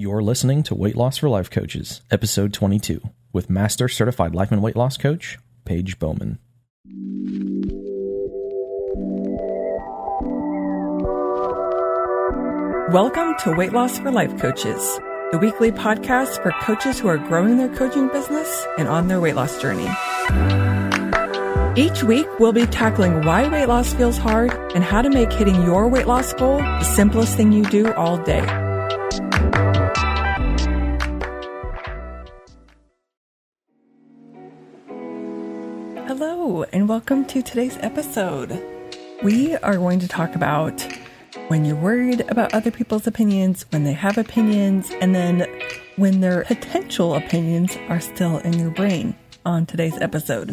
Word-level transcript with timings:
You're 0.00 0.22
listening 0.22 0.62
to 0.62 0.76
Weight 0.76 0.94
Loss 0.94 1.16
for 1.16 1.28
Life 1.28 1.50
Coaches, 1.50 2.02
episode 2.08 2.52
22, 2.52 3.00
with 3.32 3.50
Master 3.50 3.88
Certified 3.88 4.32
Life 4.32 4.52
and 4.52 4.62
Weight 4.62 4.76
Loss 4.76 4.96
Coach, 4.98 5.40
Paige 5.64 5.98
Bowman. 5.98 6.38
Welcome 12.92 13.34
to 13.40 13.56
Weight 13.56 13.72
Loss 13.72 13.98
for 13.98 14.12
Life 14.12 14.38
Coaches, 14.38 15.00
the 15.32 15.38
weekly 15.42 15.72
podcast 15.72 16.40
for 16.44 16.52
coaches 16.62 17.00
who 17.00 17.08
are 17.08 17.18
growing 17.18 17.56
their 17.56 17.74
coaching 17.74 18.06
business 18.06 18.68
and 18.78 18.86
on 18.86 19.08
their 19.08 19.20
weight 19.20 19.34
loss 19.34 19.60
journey. 19.60 19.88
Each 21.74 22.04
week, 22.04 22.28
we'll 22.38 22.52
be 22.52 22.66
tackling 22.66 23.22
why 23.22 23.48
weight 23.48 23.66
loss 23.66 23.92
feels 23.94 24.16
hard 24.16 24.52
and 24.76 24.84
how 24.84 25.02
to 25.02 25.10
make 25.10 25.32
hitting 25.32 25.60
your 25.64 25.88
weight 25.88 26.06
loss 26.06 26.32
goal 26.34 26.58
the 26.58 26.84
simplest 26.84 27.36
thing 27.36 27.50
you 27.50 27.64
do 27.64 27.92
all 27.94 28.16
day. 28.16 28.67
And 36.72 36.88
welcome 36.88 37.24
to 37.24 37.40
today's 37.40 37.78
episode. 37.80 38.62
We 39.22 39.56
are 39.56 39.76
going 39.76 40.00
to 40.00 40.08
talk 40.08 40.34
about 40.34 40.86
when 41.48 41.64
you're 41.64 41.76
worried 41.76 42.20
about 42.28 42.52
other 42.52 42.70
people's 42.70 43.06
opinions, 43.06 43.64
when 43.70 43.84
they 43.84 43.94
have 43.94 44.18
opinions, 44.18 44.90
and 45.00 45.14
then 45.14 45.46
when 45.96 46.20
their 46.20 46.44
potential 46.44 47.14
opinions 47.14 47.76
are 47.88 48.00
still 48.00 48.38
in 48.38 48.58
your 48.58 48.70
brain 48.70 49.14
on 49.46 49.64
today's 49.64 49.96
episode. 49.98 50.48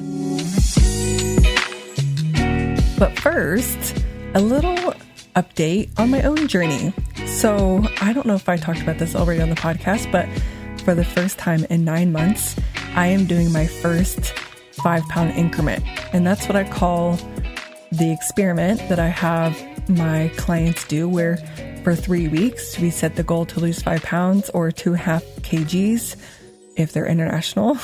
But 2.97 3.19
first, 3.19 4.03
a 4.35 4.41
little 4.41 4.93
update 5.35 5.89
on 5.99 6.11
my 6.11 6.21
own 6.21 6.47
journey. 6.47 6.93
So, 7.25 7.85
I 7.99 8.13
don't 8.13 8.25
know 8.25 8.35
if 8.35 8.47
I 8.47 8.55
talked 8.55 8.81
about 8.81 8.99
this 8.99 9.15
already 9.15 9.41
on 9.41 9.49
the 9.49 9.55
podcast, 9.55 10.09
but 10.11 10.29
for 10.83 10.95
the 10.95 11.03
first 11.03 11.37
time 11.37 11.65
in 11.65 11.83
nine 11.83 12.11
months, 12.11 12.55
I 12.95 13.07
am 13.07 13.25
doing 13.25 13.51
my 13.51 13.67
first 13.67 14.33
five 14.85 15.03
pound 15.09 15.31
increment. 15.31 15.83
And 16.13 16.27
that's 16.27 16.47
what 16.47 16.55
I 16.55 16.63
call 16.63 17.17
the 17.91 18.11
experiment 18.11 18.77
that 18.87 18.99
I 18.99 19.07
have 19.07 19.59
my 19.89 20.31
clients 20.37 20.87
do, 20.87 21.09
where 21.09 21.37
for 21.83 21.95
three 21.95 22.27
weeks 22.27 22.77
we 22.77 22.91
set 22.91 23.15
the 23.15 23.23
goal 23.23 23.47
to 23.47 23.59
lose 23.59 23.81
five 23.81 24.03
pounds 24.03 24.51
or 24.51 24.71
two 24.71 24.93
half 24.93 25.23
kgs 25.41 26.15
if 26.75 26.93
they're 26.93 27.07
international. 27.07 27.79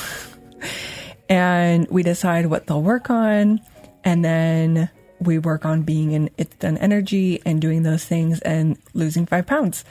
and 1.28 1.88
we 1.90 2.04
decide 2.04 2.46
what 2.46 2.68
they'll 2.68 2.80
work 2.80 3.10
on. 3.10 3.60
And 4.04 4.24
then 4.24 4.88
we 5.18 5.38
work 5.38 5.64
on 5.64 5.82
being 5.82 6.12
in 6.12 6.30
it's 6.38 6.54
done 6.54 6.78
energy 6.78 7.42
and 7.44 7.60
doing 7.60 7.82
those 7.82 8.04
things 8.04 8.40
and 8.42 8.78
losing 8.94 9.26
five 9.26 9.48
pounds. 9.48 9.84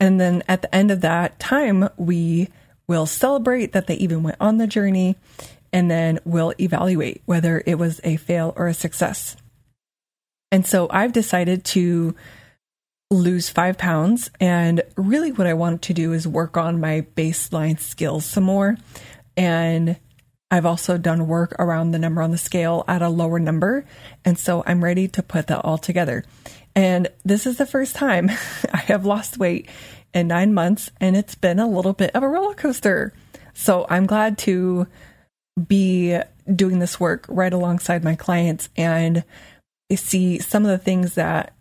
And 0.00 0.20
then 0.20 0.42
at 0.48 0.62
the 0.62 0.74
end 0.74 0.90
of 0.90 1.02
that 1.02 1.38
time, 1.38 1.88
we 1.96 2.48
will 2.88 3.06
celebrate 3.06 3.72
that 3.72 3.86
they 3.86 3.94
even 3.94 4.24
went 4.24 4.38
on 4.40 4.58
the 4.58 4.66
journey 4.66 5.14
and 5.72 5.90
then 5.90 6.20
we'll 6.24 6.54
evaluate 6.60 7.22
whether 7.26 7.62
it 7.66 7.78
was 7.78 8.00
a 8.04 8.16
fail 8.16 8.52
or 8.56 8.66
a 8.66 8.74
success. 8.74 9.36
And 10.52 10.66
so 10.66 10.88
I've 10.90 11.12
decided 11.12 11.64
to 11.66 12.14
lose 13.10 13.48
five 13.48 13.78
pounds. 13.78 14.30
And 14.40 14.82
really, 14.96 15.32
what 15.32 15.46
I 15.46 15.54
want 15.54 15.82
to 15.82 15.94
do 15.94 16.12
is 16.12 16.26
work 16.26 16.56
on 16.56 16.80
my 16.80 17.06
baseline 17.16 17.78
skills 17.78 18.24
some 18.24 18.44
more. 18.44 18.76
And 19.36 19.98
I've 20.50 20.66
also 20.66 20.96
done 20.96 21.26
work 21.26 21.54
around 21.58 21.90
the 21.90 21.98
number 21.98 22.22
on 22.22 22.30
the 22.30 22.38
scale 22.38 22.84
at 22.86 23.02
a 23.02 23.08
lower 23.08 23.38
number. 23.38 23.84
And 24.24 24.38
so 24.38 24.62
I'm 24.66 24.82
ready 24.82 25.08
to 25.08 25.22
put 25.22 25.48
that 25.48 25.64
all 25.64 25.78
together. 25.78 26.24
And 26.74 27.08
this 27.24 27.46
is 27.46 27.58
the 27.58 27.66
first 27.66 27.96
time 27.96 28.30
I 28.72 28.78
have 28.78 29.04
lost 29.04 29.38
weight 29.38 29.68
in 30.14 30.28
nine 30.28 30.54
months, 30.54 30.90
and 31.00 31.16
it's 31.16 31.34
been 31.34 31.58
a 31.58 31.68
little 31.68 31.92
bit 31.92 32.14
of 32.14 32.22
a 32.22 32.28
roller 32.28 32.54
coaster. 32.54 33.12
So 33.54 33.86
I'm 33.90 34.06
glad 34.06 34.38
to 34.38 34.86
be 35.66 36.18
doing 36.54 36.78
this 36.78 37.00
work 37.00 37.24
right 37.28 37.52
alongside 37.52 38.04
my 38.04 38.14
clients 38.14 38.68
and 38.76 39.24
see 39.94 40.38
some 40.38 40.64
of 40.64 40.70
the 40.70 40.78
things 40.78 41.14
that 41.14 41.52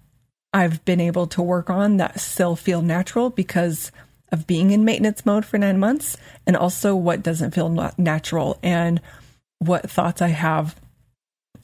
I've 0.54 0.84
been 0.86 1.02
able 1.02 1.28
to 1.28 1.42
work 1.42 1.70
on 1.70 1.98
that 1.98 2.20
still 2.20 2.56
feel 2.56 2.82
natural 2.82 3.30
because 3.30 3.92
of 4.32 4.48
being 4.48 4.72
in 4.72 4.86
maintenance 4.86 5.26
mode 5.26 5.46
for 5.46 5.58
nine 5.58 5.80
months, 5.80 6.18
and 6.48 6.58
also 6.58 6.96
what 6.96 7.22
doesn't 7.24 7.54
feel 7.54 7.94
natural 7.98 8.58
and 8.64 9.00
what 9.60 9.90
thoughts 9.90 10.22
I 10.22 10.30
have 10.30 10.76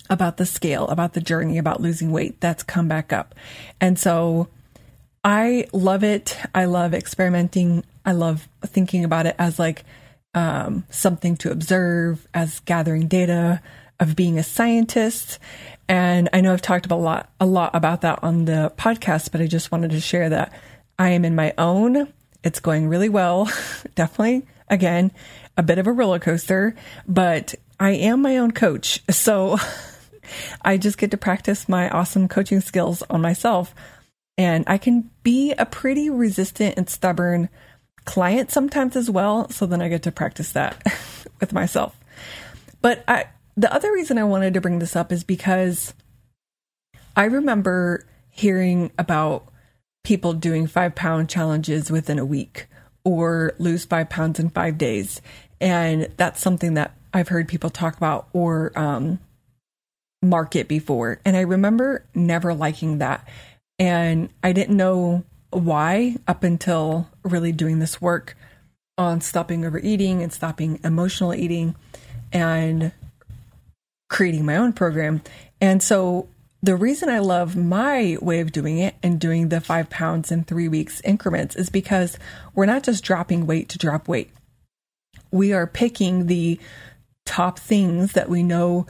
about 0.10 0.38
the 0.38 0.46
scale, 0.46 0.88
about 0.88 1.14
the 1.14 1.22
journey, 1.22 1.58
about 1.58 1.82
losing 1.82 2.12
weight 2.12 2.40
that's 2.40 2.64
come 2.64 2.88
back 2.88 3.12
up. 3.12 3.34
And 3.80 3.98
so 3.98 4.48
I 5.24 5.68
love 5.74 6.04
it. 6.04 6.38
I 6.54 6.66
love 6.66 6.94
experimenting. 6.94 7.84
I 8.06 8.12
love 8.12 8.48
thinking 8.66 9.04
about 9.04 9.26
it 9.26 9.36
as 9.40 9.58
like 9.58 9.84
um, 10.34 10.86
something 10.90 11.36
to 11.38 11.52
observe, 11.52 12.28
as 12.34 12.60
gathering 12.62 13.08
data, 13.08 13.62
of 14.00 14.16
being 14.16 14.40
a 14.40 14.44
scientist. 14.44 15.40
And 15.88 16.30
I 16.34 16.42
know 16.42 16.54
I've 16.54 16.62
talked 16.62 16.86
about 16.86 17.00
a 17.00 17.02
lot, 17.02 17.30
a 17.40 17.46
lot 17.46 17.72
about 17.76 18.02
that 18.02 18.24
on 18.24 18.46
the 18.46 18.74
podcast, 18.78 19.32
but 19.32 19.42
I 19.42 19.48
just 19.48 19.72
wanted 19.72 19.92
to 19.92 20.00
share 20.00 20.30
that 20.30 20.54
I 20.98 21.10
am 21.10 21.26
in 21.26 21.36
my 21.36 21.54
own. 21.58 22.12
It's 22.44 22.60
going 22.60 22.88
really 22.88 23.10
well. 23.10 23.46
Definitely, 23.96 24.48
again, 24.68 25.12
a 25.58 25.64
bit 25.64 25.78
of 25.78 25.88
a 25.88 25.92
roller 25.92 26.20
coaster, 26.20 26.76
but 27.08 27.54
I 27.80 27.92
am 27.92 28.22
my 28.22 28.38
own 28.38 28.52
coach. 28.52 29.04
So 29.10 29.58
I 30.62 30.78
just 30.78 30.98
get 30.98 31.12
to 31.12 31.18
practice 31.18 31.70
my 31.70 31.90
awesome 31.90 32.28
coaching 32.28 32.62
skills 32.62 33.04
on 33.10 33.22
myself. 33.22 33.76
And 34.38 34.64
I 34.68 34.78
can 34.78 35.12
be 35.24 35.52
a 35.52 35.66
pretty 35.66 36.10
resistant 36.10 36.76
and 36.78 36.90
stubborn 36.90 37.50
client 38.06 38.52
sometimes 38.52 38.96
as 38.96 39.10
well. 39.10 39.50
So 39.50 39.66
then 39.66 39.82
I 39.82 39.90
get 39.90 40.04
to 40.04 40.12
practice 40.12 40.52
that 40.54 40.82
with 41.40 41.54
myself. 41.54 41.98
But 42.82 43.04
I, 43.08 43.26
the 43.56 43.74
other 43.74 43.92
reason 43.92 44.18
I 44.18 44.24
wanted 44.24 44.54
to 44.56 44.62
bring 44.62 44.80
this 44.80 44.96
up 44.96 45.12
is 45.12 45.24
because 45.24 45.94
I 47.16 47.26
remember 47.26 48.06
hearing 48.30 48.92
about 48.98 49.48
people 50.04 50.34
doing 50.34 50.68
five 50.68 50.96
pound 50.96 51.30
challenges 51.30 51.92
within 51.92 52.18
a 52.18 52.26
week 52.26 52.68
or 53.04 53.54
lose 53.60 53.86
five 53.86 54.10
pounds 54.10 54.40
in 54.40 54.50
five 54.50 54.78
days. 54.78 55.22
And 55.60 56.10
that's 56.18 56.42
something 56.42 56.74
that 56.76 56.96
I've 57.14 57.28
heard 57.28 57.48
people 57.48 57.70
talk 57.70 57.98
about 57.98 58.28
or 58.34 58.78
um, 58.78 59.20
market 60.22 60.68
before. 60.68 61.20
And 61.26 61.36
I 61.36 61.42
remember 61.42 62.06
never 62.16 62.54
liking 62.54 63.00
that. 63.00 63.28
And 63.78 64.30
I 64.44 64.54
didn't 64.54 64.78
know 64.78 65.24
why 65.52 66.16
up 66.28 66.44
until 66.44 67.08
really 67.24 67.52
doing 67.52 67.80
this 67.80 68.02
work 68.02 68.36
on 68.98 69.22
stopping 69.22 69.66
overeating 69.66 70.22
and 70.22 70.32
stopping 70.32 70.80
emotional 70.84 71.34
eating 71.34 71.76
and 72.32 72.92
creating 74.10 74.46
my 74.46 74.58
own 74.58 74.74
program. 74.74 75.22
And 75.60 75.82
so 75.82 76.28
the 76.62 76.76
reason 76.76 77.10
I 77.10 77.20
love 77.20 77.56
my 77.56 78.18
way 78.22 78.40
of 78.40 78.52
doing 78.52 78.78
it 78.78 78.96
and 79.02 79.20
doing 79.20 79.50
the 79.50 79.62
five 79.62 79.90
pounds 79.90 80.32
in 80.32 80.44
three 80.44 80.68
weeks 80.68 81.02
increments 81.02 81.56
is 81.56 81.70
because 81.70 82.20
we're 82.54 82.66
not 82.66 82.84
just 82.84 83.04
dropping 83.04 83.48
weight 83.48 83.70
to 83.70 83.78
drop 83.78 84.08
weight. 84.08 84.32
We 85.32 85.54
are 85.54 85.66
picking 85.66 86.28
the 86.28 86.60
top 87.26 87.58
things 87.58 88.14
that 88.14 88.30
we 88.30 88.44
know 88.44 88.86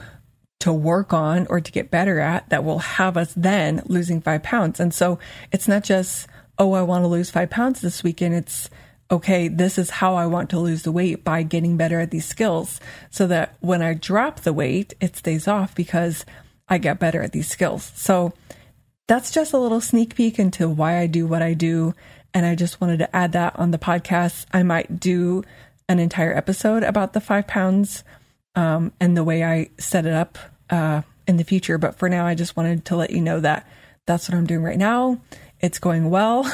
to 0.60 0.72
work 0.72 1.12
on 1.12 1.46
or 1.48 1.60
to 1.60 1.72
get 1.72 1.90
better 1.90 2.20
at 2.20 2.48
that 2.50 2.62
will 2.62 2.78
have 2.78 3.16
us 3.16 3.32
then 3.34 3.82
losing 3.86 4.20
five 4.20 4.42
pounds. 4.42 4.78
And 4.78 4.92
so 4.92 5.18
it's 5.50 5.66
not 5.66 5.82
just, 5.82 6.28
oh, 6.62 6.74
I 6.74 6.82
want 6.82 7.02
to 7.02 7.08
lose 7.08 7.28
five 7.28 7.50
pounds 7.50 7.80
this 7.80 8.04
weekend. 8.04 8.34
It's, 8.34 8.70
okay, 9.10 9.48
this 9.48 9.78
is 9.78 9.90
how 9.90 10.14
I 10.14 10.26
want 10.26 10.48
to 10.50 10.60
lose 10.60 10.84
the 10.84 10.92
weight 10.92 11.24
by 11.24 11.42
getting 11.42 11.76
better 11.76 11.98
at 11.98 12.12
these 12.12 12.24
skills 12.24 12.80
so 13.10 13.26
that 13.26 13.56
when 13.58 13.82
I 13.82 13.94
drop 13.94 14.40
the 14.40 14.52
weight, 14.52 14.94
it 15.00 15.16
stays 15.16 15.48
off 15.48 15.74
because 15.74 16.24
I 16.68 16.78
get 16.78 17.00
better 17.00 17.20
at 17.20 17.32
these 17.32 17.48
skills. 17.48 17.90
So 17.96 18.32
that's 19.08 19.32
just 19.32 19.52
a 19.52 19.58
little 19.58 19.80
sneak 19.80 20.14
peek 20.14 20.38
into 20.38 20.68
why 20.68 20.98
I 20.98 21.08
do 21.08 21.26
what 21.26 21.42
I 21.42 21.54
do. 21.54 21.94
And 22.32 22.46
I 22.46 22.54
just 22.54 22.80
wanted 22.80 22.98
to 23.00 23.14
add 23.14 23.32
that 23.32 23.58
on 23.58 23.72
the 23.72 23.78
podcast. 23.78 24.46
I 24.52 24.62
might 24.62 25.00
do 25.00 25.42
an 25.88 25.98
entire 25.98 26.34
episode 26.34 26.84
about 26.84 27.12
the 27.12 27.20
five 27.20 27.48
pounds 27.48 28.04
um, 28.54 28.92
and 29.00 29.16
the 29.16 29.24
way 29.24 29.42
I 29.42 29.70
set 29.78 30.06
it 30.06 30.14
up 30.14 30.38
uh, 30.70 31.02
in 31.26 31.38
the 31.38 31.44
future. 31.44 31.76
But 31.76 31.96
for 31.96 32.08
now, 32.08 32.24
I 32.24 32.36
just 32.36 32.56
wanted 32.56 32.84
to 32.86 32.96
let 32.96 33.10
you 33.10 33.20
know 33.20 33.40
that 33.40 33.66
that's 34.06 34.28
what 34.28 34.38
I'm 34.38 34.46
doing 34.46 34.62
right 34.62 34.78
now. 34.78 35.20
It's 35.62 35.78
going 35.78 36.10
well. 36.10 36.52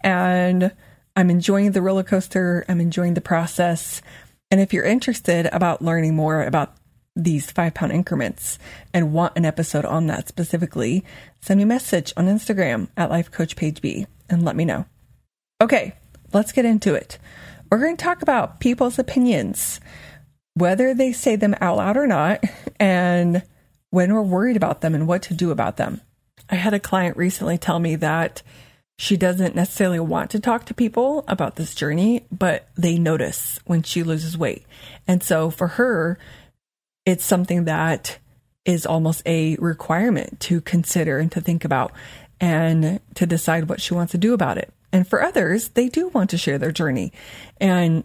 and 0.00 0.72
I'm 1.16 1.30
enjoying 1.30 1.72
the 1.72 1.82
roller 1.82 2.02
coaster. 2.02 2.64
I'm 2.68 2.80
enjoying 2.80 3.14
the 3.14 3.20
process. 3.20 4.02
And 4.50 4.60
if 4.60 4.72
you're 4.72 4.84
interested 4.84 5.46
about 5.46 5.82
learning 5.82 6.14
more 6.14 6.42
about 6.42 6.74
these 7.16 7.50
five 7.50 7.74
pound 7.74 7.92
increments 7.92 8.58
and 8.92 9.12
want 9.12 9.36
an 9.36 9.44
episode 9.44 9.84
on 9.84 10.06
that 10.06 10.28
specifically, 10.28 11.04
send 11.40 11.58
me 11.58 11.64
a 11.64 11.66
message 11.66 12.12
on 12.16 12.26
Instagram 12.26 12.88
at 12.96 13.10
Life 13.10 13.30
Coach 13.30 13.56
Paige 13.56 13.80
B 13.80 14.06
and 14.28 14.44
let 14.44 14.56
me 14.56 14.64
know. 14.64 14.86
Okay, 15.60 15.94
let's 16.32 16.52
get 16.52 16.64
into 16.64 16.94
it. 16.94 17.18
We're 17.70 17.78
going 17.78 17.96
to 17.96 18.04
talk 18.04 18.22
about 18.22 18.60
people's 18.60 18.98
opinions, 18.98 19.80
whether 20.54 20.94
they 20.94 21.12
say 21.12 21.36
them 21.36 21.54
out 21.60 21.76
loud 21.76 21.96
or 21.96 22.06
not, 22.06 22.42
and 22.78 23.42
when 23.90 24.12
we're 24.12 24.22
worried 24.22 24.56
about 24.56 24.80
them 24.80 24.94
and 24.94 25.06
what 25.06 25.22
to 25.22 25.34
do 25.34 25.50
about 25.50 25.76
them. 25.76 26.00
I 26.50 26.56
had 26.56 26.74
a 26.74 26.80
client 26.80 27.16
recently 27.16 27.56
tell 27.58 27.78
me 27.78 27.96
that 27.96 28.42
She 29.00 29.16
doesn't 29.16 29.54
necessarily 29.54 29.98
want 29.98 30.32
to 30.32 30.40
talk 30.40 30.66
to 30.66 30.74
people 30.74 31.24
about 31.26 31.56
this 31.56 31.74
journey, 31.74 32.26
but 32.30 32.68
they 32.76 32.98
notice 32.98 33.58
when 33.64 33.82
she 33.82 34.02
loses 34.02 34.36
weight. 34.36 34.66
And 35.08 35.22
so 35.22 35.48
for 35.48 35.68
her, 35.68 36.18
it's 37.06 37.24
something 37.24 37.64
that 37.64 38.18
is 38.66 38.84
almost 38.84 39.22
a 39.24 39.56
requirement 39.56 40.38
to 40.40 40.60
consider 40.60 41.18
and 41.18 41.32
to 41.32 41.40
think 41.40 41.64
about 41.64 41.92
and 42.42 43.00
to 43.14 43.24
decide 43.24 43.70
what 43.70 43.80
she 43.80 43.94
wants 43.94 44.12
to 44.12 44.18
do 44.18 44.34
about 44.34 44.58
it. 44.58 44.70
And 44.92 45.08
for 45.08 45.22
others, 45.22 45.68
they 45.68 45.88
do 45.88 46.08
want 46.08 46.28
to 46.30 46.36
share 46.36 46.58
their 46.58 46.70
journey 46.70 47.10
and 47.58 48.04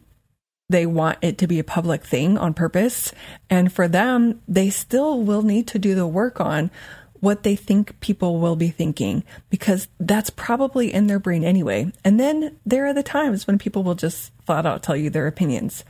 they 0.70 0.86
want 0.86 1.18
it 1.22 1.38
to 1.40 1.48
be 1.48 1.60
a 1.60 1.66
public 1.66 2.06
thing 2.06 2.38
on 2.38 2.54
purpose. 2.54 3.12
And 3.50 3.70
for 3.70 3.90
them, 3.90 4.42
they 4.48 4.70
still 4.70 5.20
will 5.20 5.42
need 5.42 5.68
to 5.68 5.78
do 5.78 5.94
the 5.94 6.08
work 6.08 6.40
on 6.40 6.72
what 7.20 7.44
they 7.44 7.56
think 7.56 8.00
people 8.00 8.40
will 8.40 8.56
be 8.56 8.70
thinking 8.70 9.24
because 9.50 9.88
that's 10.00 10.30
probably 10.30 10.94
in 10.94 11.08
their 11.08 11.20
brain 11.20 11.44
anyway. 11.44 11.92
And 12.04 12.20
then 12.20 12.58
there 12.66 12.86
are 12.86 12.94
the 12.94 13.04
times 13.04 13.48
when 13.48 13.58
people 13.58 13.84
will 13.84 13.96
just 13.96 14.32
flat 14.46 14.66
out 14.66 14.84
tell 14.84 14.96
you 14.96 15.10
their 15.10 15.28
opinions. 15.28 15.84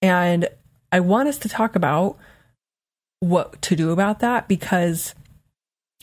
And 0.00 0.48
I 0.92 1.00
want 1.00 1.28
us 1.28 1.38
to 1.38 1.48
talk 1.48 1.76
about 1.76 2.18
what 3.20 3.60
to 3.62 3.76
do 3.76 3.90
about 3.90 4.20
that 4.20 4.48
because 4.48 5.14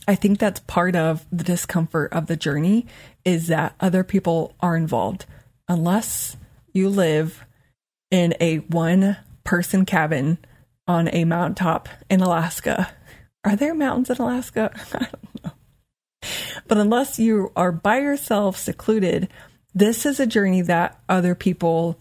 I 0.07 0.15
think 0.15 0.39
that's 0.39 0.59
part 0.61 0.95
of 0.95 1.25
the 1.31 1.43
discomfort 1.43 2.11
of 2.11 2.27
the 2.27 2.35
journey 2.35 2.87
is 3.23 3.47
that 3.47 3.75
other 3.79 4.03
people 4.03 4.55
are 4.59 4.75
involved. 4.75 5.25
Unless 5.67 6.37
you 6.73 6.89
live 6.89 7.45
in 8.09 8.33
a 8.41 8.57
one 8.57 9.17
person 9.43 9.85
cabin 9.85 10.37
on 10.87 11.07
a 11.13 11.25
mountaintop 11.25 11.87
in 12.09 12.21
Alaska. 12.21 12.91
Are 13.43 13.55
there 13.55 13.73
mountains 13.73 14.09
in 14.09 14.17
Alaska? 14.17 14.71
I 14.93 14.99
don't 14.99 15.43
know. 15.43 15.51
But 16.67 16.77
unless 16.77 17.19
you 17.19 17.51
are 17.55 17.71
by 17.71 17.99
yourself, 17.99 18.57
secluded, 18.57 19.27
this 19.73 20.05
is 20.05 20.19
a 20.19 20.27
journey 20.27 20.61
that 20.61 20.99
other 21.09 21.35
people 21.35 21.99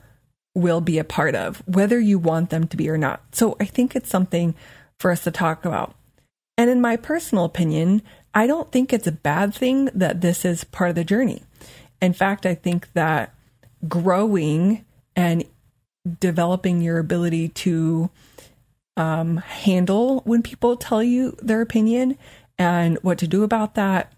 will 0.55 0.81
be 0.81 0.99
a 0.99 1.05
part 1.05 1.35
of, 1.35 1.63
whether 1.67 1.99
you 1.99 2.19
want 2.19 2.51
them 2.51 2.67
to 2.67 2.77
be 2.77 2.89
or 2.89 2.99
not. 2.99 3.23
So 3.33 3.57
I 3.61 3.65
think 3.65 3.95
it's 3.95 4.11
something 4.11 4.55
for 4.99 5.11
us 5.11 5.25
to 5.25 5.31
talk 5.31 5.65
about. 5.65 5.95
And 6.59 6.69
in 6.69 6.81
my 6.81 6.97
personal 6.97 7.45
opinion, 7.45 8.03
I 8.35 8.47
don't 8.47 8.71
think 8.71 8.93
it's 8.93 9.07
a 9.07 9.13
bad 9.13 9.55
thing 9.55 9.87
that 9.95 10.21
this 10.21 10.45
is 10.45 10.65
part 10.65 10.91
of 10.91 10.97
the 10.97 11.05
journey. 11.05 11.43
In 12.03 12.13
fact, 12.13 12.45
I 12.45 12.55
think 12.55 12.93
that 12.93 13.35
growing 13.89 14.85
and 15.17 15.45
developing 16.21 16.81
your 16.81 16.99
ability 16.99 17.49
to 17.49 18.11
um, 19.01 19.39
handle 19.39 20.21
when 20.27 20.43
people 20.43 20.77
tell 20.77 21.03
you 21.03 21.35
their 21.41 21.63
opinion 21.63 22.19
and 22.59 22.99
what 23.01 23.17
to 23.19 23.27
do 23.27 23.45
about 23.45 23.75
that, 23.77 24.13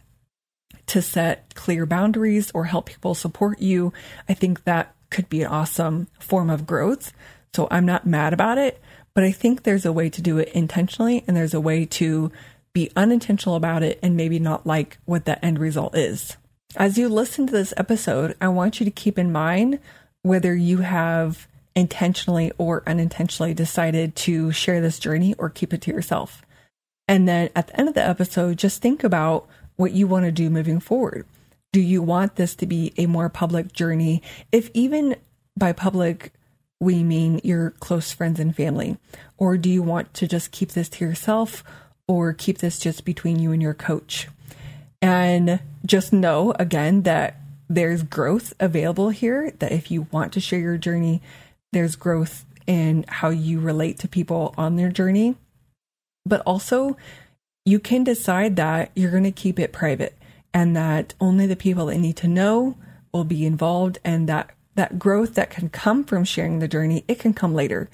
to 0.88 1.00
set 1.00 1.54
clear 1.54 1.86
boundaries 1.86 2.50
or 2.52 2.64
help 2.64 2.86
people 2.86 3.14
support 3.14 3.60
you, 3.60 3.92
I 4.28 4.34
think 4.34 4.64
that 4.64 4.92
could 5.08 5.28
be 5.28 5.42
an 5.42 5.46
awesome 5.46 6.08
form 6.18 6.50
of 6.50 6.66
growth. 6.66 7.12
So 7.54 7.68
I'm 7.70 7.86
not 7.86 8.06
mad 8.06 8.32
about 8.32 8.58
it, 8.58 8.82
but 9.14 9.22
I 9.22 9.30
think 9.30 9.62
there's 9.62 9.86
a 9.86 9.92
way 9.92 10.10
to 10.10 10.20
do 10.20 10.38
it 10.38 10.48
intentionally 10.48 11.22
and 11.28 11.36
there's 11.36 11.54
a 11.54 11.60
way 11.60 11.86
to 11.86 12.32
be 12.72 12.90
unintentional 12.96 13.54
about 13.54 13.84
it 13.84 14.00
and 14.02 14.16
maybe 14.16 14.40
not 14.40 14.66
like 14.66 14.98
what 15.04 15.26
the 15.26 15.42
end 15.44 15.60
result 15.60 15.96
is. 15.96 16.36
As 16.74 16.98
you 16.98 17.08
listen 17.08 17.46
to 17.46 17.52
this 17.52 17.72
episode, 17.76 18.34
I 18.40 18.48
want 18.48 18.80
you 18.80 18.84
to 18.84 18.90
keep 18.90 19.16
in 19.16 19.30
mind 19.30 19.78
whether 20.22 20.56
you 20.56 20.78
have 20.78 21.46
intentionally 21.74 22.52
or 22.58 22.82
unintentionally 22.86 23.54
decided 23.54 24.14
to 24.16 24.52
share 24.52 24.80
this 24.80 24.98
journey 24.98 25.34
or 25.38 25.50
keep 25.50 25.72
it 25.72 25.82
to 25.82 25.90
yourself. 25.90 26.42
And 27.08 27.28
then 27.28 27.50
at 27.56 27.68
the 27.68 27.78
end 27.78 27.88
of 27.88 27.94
the 27.94 28.06
episode, 28.06 28.58
just 28.58 28.80
think 28.80 29.04
about 29.04 29.48
what 29.76 29.92
you 29.92 30.06
want 30.06 30.24
to 30.24 30.32
do 30.32 30.50
moving 30.50 30.80
forward. 30.80 31.26
Do 31.72 31.80
you 31.80 32.02
want 32.02 32.36
this 32.36 32.54
to 32.56 32.66
be 32.66 32.92
a 32.96 33.06
more 33.06 33.28
public 33.28 33.72
journey? 33.72 34.22
If 34.50 34.70
even 34.74 35.16
by 35.56 35.72
public, 35.72 36.32
we 36.80 37.02
mean 37.02 37.40
your 37.44 37.70
close 37.70 38.12
friends 38.12 38.40
and 38.40 38.54
family, 38.54 38.98
or 39.38 39.56
do 39.56 39.70
you 39.70 39.82
want 39.82 40.12
to 40.14 40.26
just 40.26 40.50
keep 40.50 40.72
this 40.72 40.88
to 40.90 41.04
yourself 41.04 41.62
or 42.08 42.32
keep 42.32 42.58
this 42.58 42.78
just 42.78 43.04
between 43.04 43.38
you 43.38 43.52
and 43.52 43.62
your 43.62 43.74
coach? 43.74 44.28
And 45.00 45.60
just 45.86 46.12
know 46.12 46.52
again 46.58 47.02
that 47.02 47.36
there's 47.68 48.02
growth 48.02 48.52
available 48.60 49.10
here, 49.10 49.52
that 49.58 49.72
if 49.72 49.90
you 49.90 50.06
want 50.10 50.32
to 50.34 50.40
share 50.40 50.58
your 50.58 50.76
journey, 50.76 51.22
there's 51.72 51.96
growth 51.96 52.44
in 52.66 53.04
how 53.08 53.30
you 53.30 53.60
relate 53.60 53.98
to 54.00 54.08
people 54.08 54.54
on 54.56 54.76
their 54.76 54.90
journey. 54.90 55.36
But 56.24 56.42
also, 56.46 56.96
you 57.64 57.78
can 57.78 58.04
decide 58.04 58.56
that 58.56 58.90
you're 58.94 59.10
going 59.10 59.24
to 59.24 59.32
keep 59.32 59.58
it 59.58 59.72
private 59.72 60.16
and 60.54 60.76
that 60.76 61.14
only 61.20 61.46
the 61.46 61.56
people 61.56 61.86
that 61.86 61.98
need 61.98 62.16
to 62.18 62.28
know 62.28 62.76
will 63.12 63.24
be 63.24 63.46
involved 63.46 63.98
and 64.04 64.28
that 64.28 64.50
that 64.74 64.98
growth 64.98 65.34
that 65.34 65.50
can 65.50 65.68
come 65.68 66.02
from 66.02 66.24
sharing 66.24 66.58
the 66.58 66.68
journey 66.68 67.04
it 67.06 67.18
can 67.18 67.34
come 67.34 67.54
later 67.54 67.88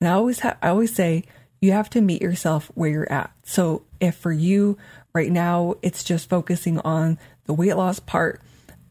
and 0.00 0.08
i 0.08 0.12
always 0.12 0.40
ha- 0.40 0.56
i 0.62 0.68
always 0.68 0.94
say 0.94 1.22
you 1.60 1.72
have 1.72 1.88
to 1.88 2.00
meet 2.00 2.20
yourself 2.20 2.70
where 2.74 2.90
you're 2.90 3.12
at 3.12 3.32
so 3.44 3.82
if 4.00 4.16
for 4.16 4.32
you 4.32 4.76
right 5.14 5.30
now 5.30 5.74
it's 5.80 6.02
just 6.02 6.28
focusing 6.28 6.78
on 6.80 7.18
the 7.46 7.54
weight 7.54 7.76
loss 7.76 8.00
part 8.00 8.40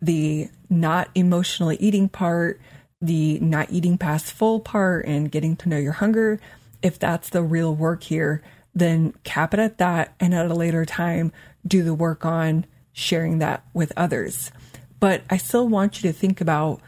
the 0.02 0.50
not 0.70 1.10
emotionally 1.16 1.76
eating 1.80 2.08
part 2.08 2.60
the 3.04 3.40
not 3.40 3.72
eating 3.72 3.98
past 3.98 4.32
full 4.32 4.60
part 4.60 5.06
and 5.06 5.32
getting 5.32 5.56
to 5.58 5.70
know 5.70 5.78
your 5.78 5.94
hunger, 5.94 6.40
if 6.82 6.98
that's 6.98 7.30
the 7.30 7.44
real 7.44 7.76
work 7.76 8.04
here, 8.04 8.42
then 8.74 9.14
cap 9.24 9.54
it 9.54 9.60
at 9.60 9.78
that 9.78 10.16
and 10.20 10.34
at 10.34 10.50
a 10.50 10.54
later 10.54 10.86
time 10.86 11.32
do 11.66 11.84
the 11.84 11.94
work 11.94 12.26
on 12.26 12.66
sharing 12.94 13.40
that 13.40 13.66
with 13.74 13.92
others. 13.98 14.52
But 15.00 15.24
I 15.30 15.38
still 15.38 15.68
want 15.68 16.02
you 16.02 16.12
to 16.12 16.18
think 16.18 16.40
about 16.40 16.82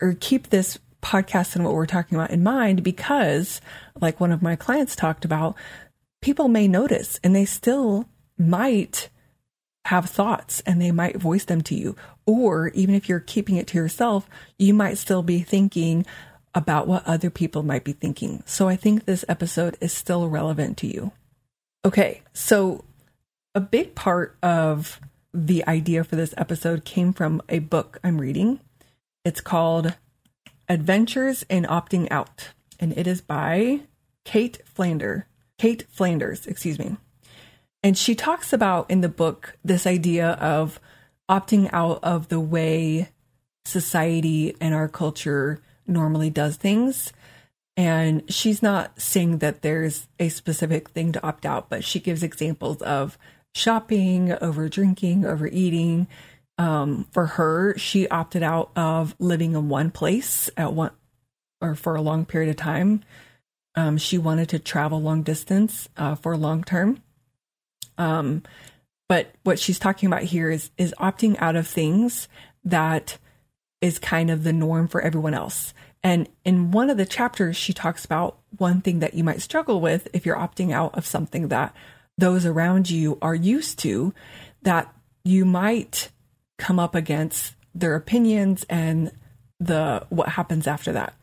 or 0.00 0.16
keep 0.18 0.48
this 0.48 0.78
podcast 1.02 1.56
and 1.56 1.64
what 1.64 1.74
we're 1.74 1.86
talking 1.86 2.16
about 2.16 2.30
in 2.30 2.42
mind 2.42 2.82
because, 2.82 3.60
like 4.00 4.20
one 4.20 4.32
of 4.32 4.42
my 4.42 4.56
clients 4.56 4.94
talked 4.94 5.24
about, 5.24 5.56
people 6.20 6.48
may 6.48 6.68
notice 6.68 7.18
and 7.22 7.34
they 7.34 7.44
still 7.44 8.08
might 8.38 9.08
have 9.86 10.08
thoughts 10.10 10.62
and 10.66 10.80
they 10.80 10.90
might 10.90 11.16
voice 11.16 11.44
them 11.44 11.62
to 11.62 11.74
you. 11.74 11.96
Or 12.26 12.68
even 12.68 12.94
if 12.94 13.08
you're 13.08 13.20
keeping 13.20 13.56
it 13.56 13.66
to 13.68 13.78
yourself, 13.78 14.28
you 14.58 14.74
might 14.74 14.98
still 14.98 15.22
be 15.22 15.40
thinking 15.40 16.04
about 16.54 16.88
what 16.88 17.06
other 17.06 17.30
people 17.30 17.62
might 17.62 17.84
be 17.84 17.92
thinking. 17.92 18.42
So 18.46 18.68
I 18.68 18.76
think 18.76 19.04
this 19.04 19.24
episode 19.28 19.76
is 19.80 19.92
still 19.92 20.28
relevant 20.28 20.76
to 20.78 20.86
you. 20.86 21.12
Okay, 21.84 22.22
so 22.32 22.84
a 23.54 23.60
big 23.60 23.94
part 23.94 24.36
of 24.42 25.00
the 25.32 25.66
idea 25.66 26.02
for 26.02 26.16
this 26.16 26.34
episode 26.36 26.84
came 26.84 27.12
from 27.12 27.42
a 27.48 27.58
book 27.60 28.00
I'm 28.02 28.20
reading. 28.20 28.58
It's 29.24 29.40
called 29.40 29.94
Adventures 30.68 31.44
in 31.48 31.64
Opting 31.64 32.08
Out, 32.10 32.48
and 32.80 32.96
it 32.96 33.06
is 33.06 33.20
by 33.20 33.80
Cait 34.24 34.62
Flander. 34.64 35.26
Cait 35.58 35.84
Flanders, 35.90 36.46
excuse 36.46 36.78
me. 36.78 36.96
And 37.86 37.96
she 37.96 38.16
talks 38.16 38.52
about 38.52 38.90
in 38.90 39.00
the 39.00 39.08
book 39.08 39.56
this 39.64 39.86
idea 39.86 40.30
of 40.30 40.80
opting 41.30 41.70
out 41.72 42.00
of 42.02 42.26
the 42.26 42.40
way 42.40 43.10
society 43.64 44.56
and 44.60 44.74
our 44.74 44.88
culture 44.88 45.60
normally 45.86 46.28
does 46.28 46.56
things. 46.56 47.12
And 47.76 48.28
she's 48.28 48.60
not 48.60 49.00
saying 49.00 49.38
that 49.38 49.62
there's 49.62 50.08
a 50.18 50.30
specific 50.30 50.88
thing 50.88 51.12
to 51.12 51.24
opt 51.24 51.46
out, 51.46 51.70
but 51.70 51.84
she 51.84 52.00
gives 52.00 52.24
examples 52.24 52.82
of 52.82 53.16
shopping, 53.54 54.32
over 54.32 54.68
drinking, 54.68 55.24
overeating. 55.24 56.08
Um, 56.58 57.06
for 57.12 57.26
her, 57.26 57.78
she 57.78 58.08
opted 58.08 58.42
out 58.42 58.72
of 58.74 59.14
living 59.20 59.52
in 59.52 59.68
one 59.68 59.92
place 59.92 60.50
at 60.56 60.72
one 60.72 60.90
or 61.60 61.76
for 61.76 61.94
a 61.94 62.02
long 62.02 62.26
period 62.26 62.50
of 62.50 62.56
time. 62.56 63.04
Um, 63.76 63.96
she 63.96 64.18
wanted 64.18 64.48
to 64.48 64.58
travel 64.58 65.00
long 65.00 65.22
distance 65.22 65.88
uh, 65.96 66.16
for 66.16 66.36
long 66.36 66.64
term. 66.64 67.00
Um, 67.98 68.42
but 69.08 69.32
what 69.44 69.58
she's 69.58 69.78
talking 69.78 70.06
about 70.08 70.24
here 70.24 70.50
is 70.50 70.70
is 70.76 70.94
opting 70.98 71.36
out 71.38 71.56
of 71.56 71.66
things 71.66 72.28
that 72.64 73.18
is 73.80 73.98
kind 73.98 74.30
of 74.30 74.42
the 74.42 74.52
norm 74.52 74.88
for 74.88 75.00
everyone 75.00 75.34
else. 75.34 75.72
And 76.02 76.28
in 76.44 76.70
one 76.70 76.90
of 76.90 76.96
the 76.96 77.06
chapters, 77.06 77.56
she 77.56 77.72
talks 77.72 78.04
about 78.04 78.38
one 78.58 78.80
thing 78.80 79.00
that 79.00 79.14
you 79.14 79.24
might 79.24 79.42
struggle 79.42 79.80
with 79.80 80.08
if 80.12 80.24
you're 80.24 80.36
opting 80.36 80.72
out 80.72 80.96
of 80.96 81.06
something 81.06 81.48
that 81.48 81.74
those 82.18 82.46
around 82.46 82.90
you 82.90 83.18
are 83.20 83.34
used 83.34 83.78
to, 83.80 84.14
that 84.62 84.92
you 85.24 85.44
might 85.44 86.10
come 86.58 86.78
up 86.78 86.94
against 86.94 87.54
their 87.74 87.94
opinions 87.94 88.64
and 88.70 89.12
the 89.60 90.06
what 90.08 90.30
happens 90.30 90.66
after 90.66 90.92
that. 90.92 91.14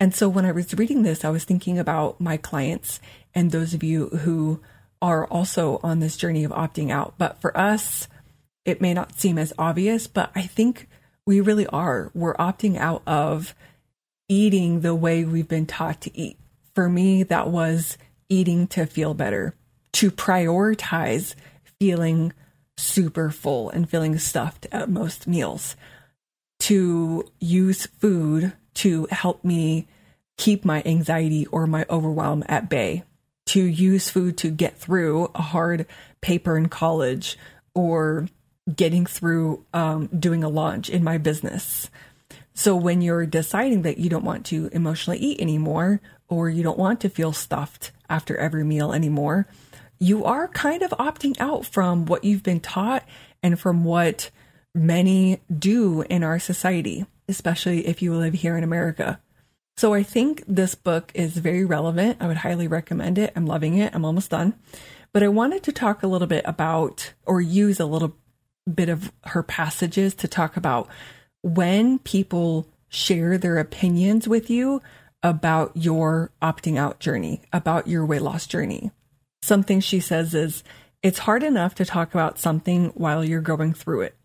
And 0.00 0.14
so 0.14 0.28
when 0.28 0.44
I 0.44 0.52
was 0.52 0.72
reading 0.74 1.02
this, 1.02 1.24
I 1.24 1.30
was 1.30 1.44
thinking 1.44 1.78
about 1.78 2.20
my 2.20 2.36
clients 2.36 3.00
and 3.34 3.50
those 3.50 3.74
of 3.74 3.82
you 3.82 4.08
who 4.08 4.60
are 5.00 5.26
also 5.26 5.80
on 5.82 6.00
this 6.00 6.16
journey 6.16 6.44
of 6.44 6.52
opting 6.52 6.90
out. 6.90 7.14
But 7.18 7.40
for 7.40 7.56
us, 7.56 8.08
it 8.64 8.80
may 8.80 8.94
not 8.94 9.18
seem 9.18 9.38
as 9.38 9.52
obvious, 9.58 10.06
but 10.06 10.30
I 10.34 10.42
think 10.42 10.88
we 11.26 11.40
really 11.40 11.66
are. 11.66 12.10
We're 12.14 12.36
opting 12.36 12.76
out 12.76 13.02
of 13.06 13.54
eating 14.28 14.80
the 14.80 14.94
way 14.94 15.24
we've 15.24 15.48
been 15.48 15.66
taught 15.66 16.00
to 16.02 16.16
eat. 16.18 16.38
For 16.74 16.88
me, 16.88 17.22
that 17.24 17.48
was 17.48 17.98
eating 18.28 18.66
to 18.68 18.86
feel 18.86 19.14
better, 19.14 19.54
to 19.94 20.10
prioritize 20.10 21.34
feeling 21.80 22.32
super 22.76 23.30
full 23.30 23.70
and 23.70 23.88
feeling 23.88 24.18
stuffed 24.18 24.66
at 24.70 24.88
most 24.88 25.26
meals, 25.26 25.76
to 26.60 27.24
use 27.40 27.86
food 27.86 28.52
to 28.74 29.08
help 29.10 29.44
me 29.44 29.86
keep 30.36 30.64
my 30.64 30.82
anxiety 30.86 31.46
or 31.46 31.66
my 31.66 31.84
overwhelm 31.90 32.44
at 32.48 32.68
bay, 32.68 33.02
to 33.48 33.62
use 33.62 34.10
food 34.10 34.36
to 34.38 34.50
get 34.50 34.76
through 34.76 35.30
a 35.34 35.42
hard 35.42 35.86
paper 36.20 36.56
in 36.56 36.68
college 36.68 37.38
or 37.74 38.28
getting 38.74 39.06
through 39.06 39.64
um, 39.72 40.06
doing 40.08 40.44
a 40.44 40.48
launch 40.48 40.90
in 40.90 41.02
my 41.02 41.18
business. 41.18 41.90
So 42.54 42.76
when 42.76 43.00
you're 43.00 43.24
deciding 43.24 43.82
that 43.82 43.98
you 43.98 44.10
don't 44.10 44.24
want 44.24 44.46
to 44.46 44.68
emotionally 44.72 45.18
eat 45.18 45.40
anymore 45.40 46.00
or 46.28 46.50
you 46.50 46.62
don't 46.62 46.78
want 46.78 47.00
to 47.02 47.08
feel 47.08 47.32
stuffed 47.32 47.92
after 48.10 48.36
every 48.36 48.64
meal 48.64 48.92
anymore, 48.92 49.46
you 49.98 50.24
are 50.24 50.48
kind 50.48 50.82
of 50.82 50.90
opting 50.90 51.40
out 51.40 51.64
from 51.64 52.04
what 52.04 52.24
you've 52.24 52.42
been 52.42 52.60
taught 52.60 53.04
and 53.42 53.58
from 53.58 53.84
what 53.84 54.30
many 54.74 55.40
do 55.56 56.02
in 56.02 56.22
our 56.22 56.38
society, 56.38 57.06
especially 57.28 57.86
if 57.86 58.02
you 58.02 58.14
live 58.14 58.34
here 58.34 58.56
in 58.56 58.64
America. 58.64 59.20
So 59.78 59.94
I 59.94 60.02
think 60.02 60.42
this 60.48 60.74
book 60.74 61.12
is 61.14 61.36
very 61.36 61.64
relevant. 61.64 62.16
I 62.18 62.26
would 62.26 62.38
highly 62.38 62.66
recommend 62.66 63.16
it. 63.16 63.32
I'm 63.36 63.46
loving 63.46 63.78
it. 63.78 63.94
I'm 63.94 64.04
almost 64.04 64.28
done. 64.28 64.54
But 65.12 65.22
I 65.22 65.28
wanted 65.28 65.62
to 65.62 65.72
talk 65.72 66.02
a 66.02 66.08
little 66.08 66.26
bit 66.26 66.44
about 66.46 67.12
or 67.24 67.40
use 67.40 67.78
a 67.78 67.86
little 67.86 68.16
bit 68.74 68.88
of 68.88 69.12
her 69.26 69.44
passages 69.44 70.16
to 70.16 70.26
talk 70.26 70.56
about 70.56 70.88
when 71.42 72.00
people 72.00 72.66
share 72.88 73.38
their 73.38 73.56
opinions 73.56 74.26
with 74.26 74.50
you 74.50 74.82
about 75.22 75.70
your 75.76 76.32
opting 76.42 76.76
out 76.76 76.98
journey, 76.98 77.42
about 77.52 77.86
your 77.86 78.04
weight 78.04 78.22
loss 78.22 78.48
journey. 78.48 78.90
Something 79.42 79.78
she 79.78 80.00
says 80.00 80.34
is, 80.34 80.64
it's 81.04 81.20
hard 81.20 81.44
enough 81.44 81.76
to 81.76 81.84
talk 81.84 82.14
about 82.14 82.40
something 82.40 82.86
while 82.96 83.24
you're 83.24 83.40
going 83.40 83.74
through 83.74 84.00
it. 84.00 84.17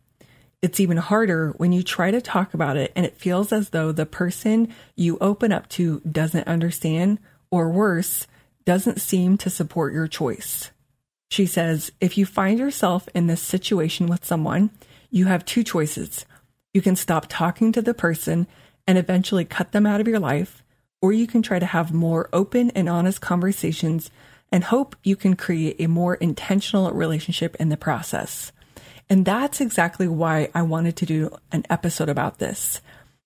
It's 0.64 0.80
even 0.80 0.96
harder 0.96 1.52
when 1.58 1.74
you 1.74 1.84
try 1.84 2.10
to 2.10 2.22
talk 2.22 2.54
about 2.54 2.78
it 2.78 2.94
and 2.96 3.06
it 3.06 3.18
feels 3.18 3.52
as 3.52 3.72
though 3.72 3.92
the 3.92 4.06
person 4.06 4.74
you 4.96 5.18
open 5.20 5.52
up 5.52 5.68
to 5.70 6.00
doesn't 6.10 6.48
understand, 6.48 7.20
or 7.52 7.70
worse, 7.70 8.28
doesn't 8.64 9.02
seem 9.02 9.38
to 9.40 9.50
support 9.50 9.92
your 9.92 10.08
choice. 10.08 10.72
She 11.30 11.46
says, 11.46 11.92
if 12.00 12.18
you 12.18 12.26
find 12.26 12.60
yourself 12.60 13.10
in 13.14 13.28
this 13.28 13.42
situation 13.42 14.08
with 14.08 14.24
someone, 14.24 14.70
you 15.12 15.26
have 15.26 15.44
two 15.44 15.66
choices. 15.66 16.26
You 16.74 16.82
can 16.82 16.96
stop 16.96 17.26
talking 17.28 17.74
to 17.74 17.82
the 17.82 17.94
person 17.94 18.48
and 18.88 18.98
eventually 18.98 19.44
cut 19.44 19.74
them 19.74 19.86
out 19.86 20.00
of 20.00 20.08
your 20.08 20.20
life, 20.20 20.64
or 21.02 21.12
you 21.12 21.28
can 21.28 21.42
try 21.42 21.60
to 21.60 21.66
have 21.66 21.92
more 21.92 22.30
open 22.32 22.70
and 22.70 22.88
honest 22.88 23.20
conversations 23.20 24.12
and 24.50 24.64
hope 24.64 24.96
you 25.04 25.18
can 25.18 25.36
create 25.36 25.76
a 25.82 25.88
more 25.88 26.16
intentional 26.16 26.90
relationship 26.92 27.58
in 27.60 27.68
the 27.68 27.76
process. 27.76 28.53
And 29.14 29.26
that's 29.26 29.62
exactly 29.62 30.08
why 30.08 30.50
I 30.56 30.64
wanted 30.64 30.96
to 30.96 31.06
do 31.06 31.38
an 31.52 31.66
episode 31.70 32.10
about 32.10 32.40
this. 32.40 32.82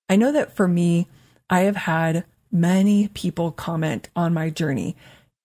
I 0.10 0.17
know 0.17 0.34
that 0.34 0.53
for 0.53 0.67
me, 0.67 1.08
I 1.50 1.62
have 1.62 1.77
had 1.77 2.25
many 2.51 3.08
people 3.08 3.53
comment 3.53 4.10
on 4.13 4.34
my 4.34 4.50
journey 4.50 4.98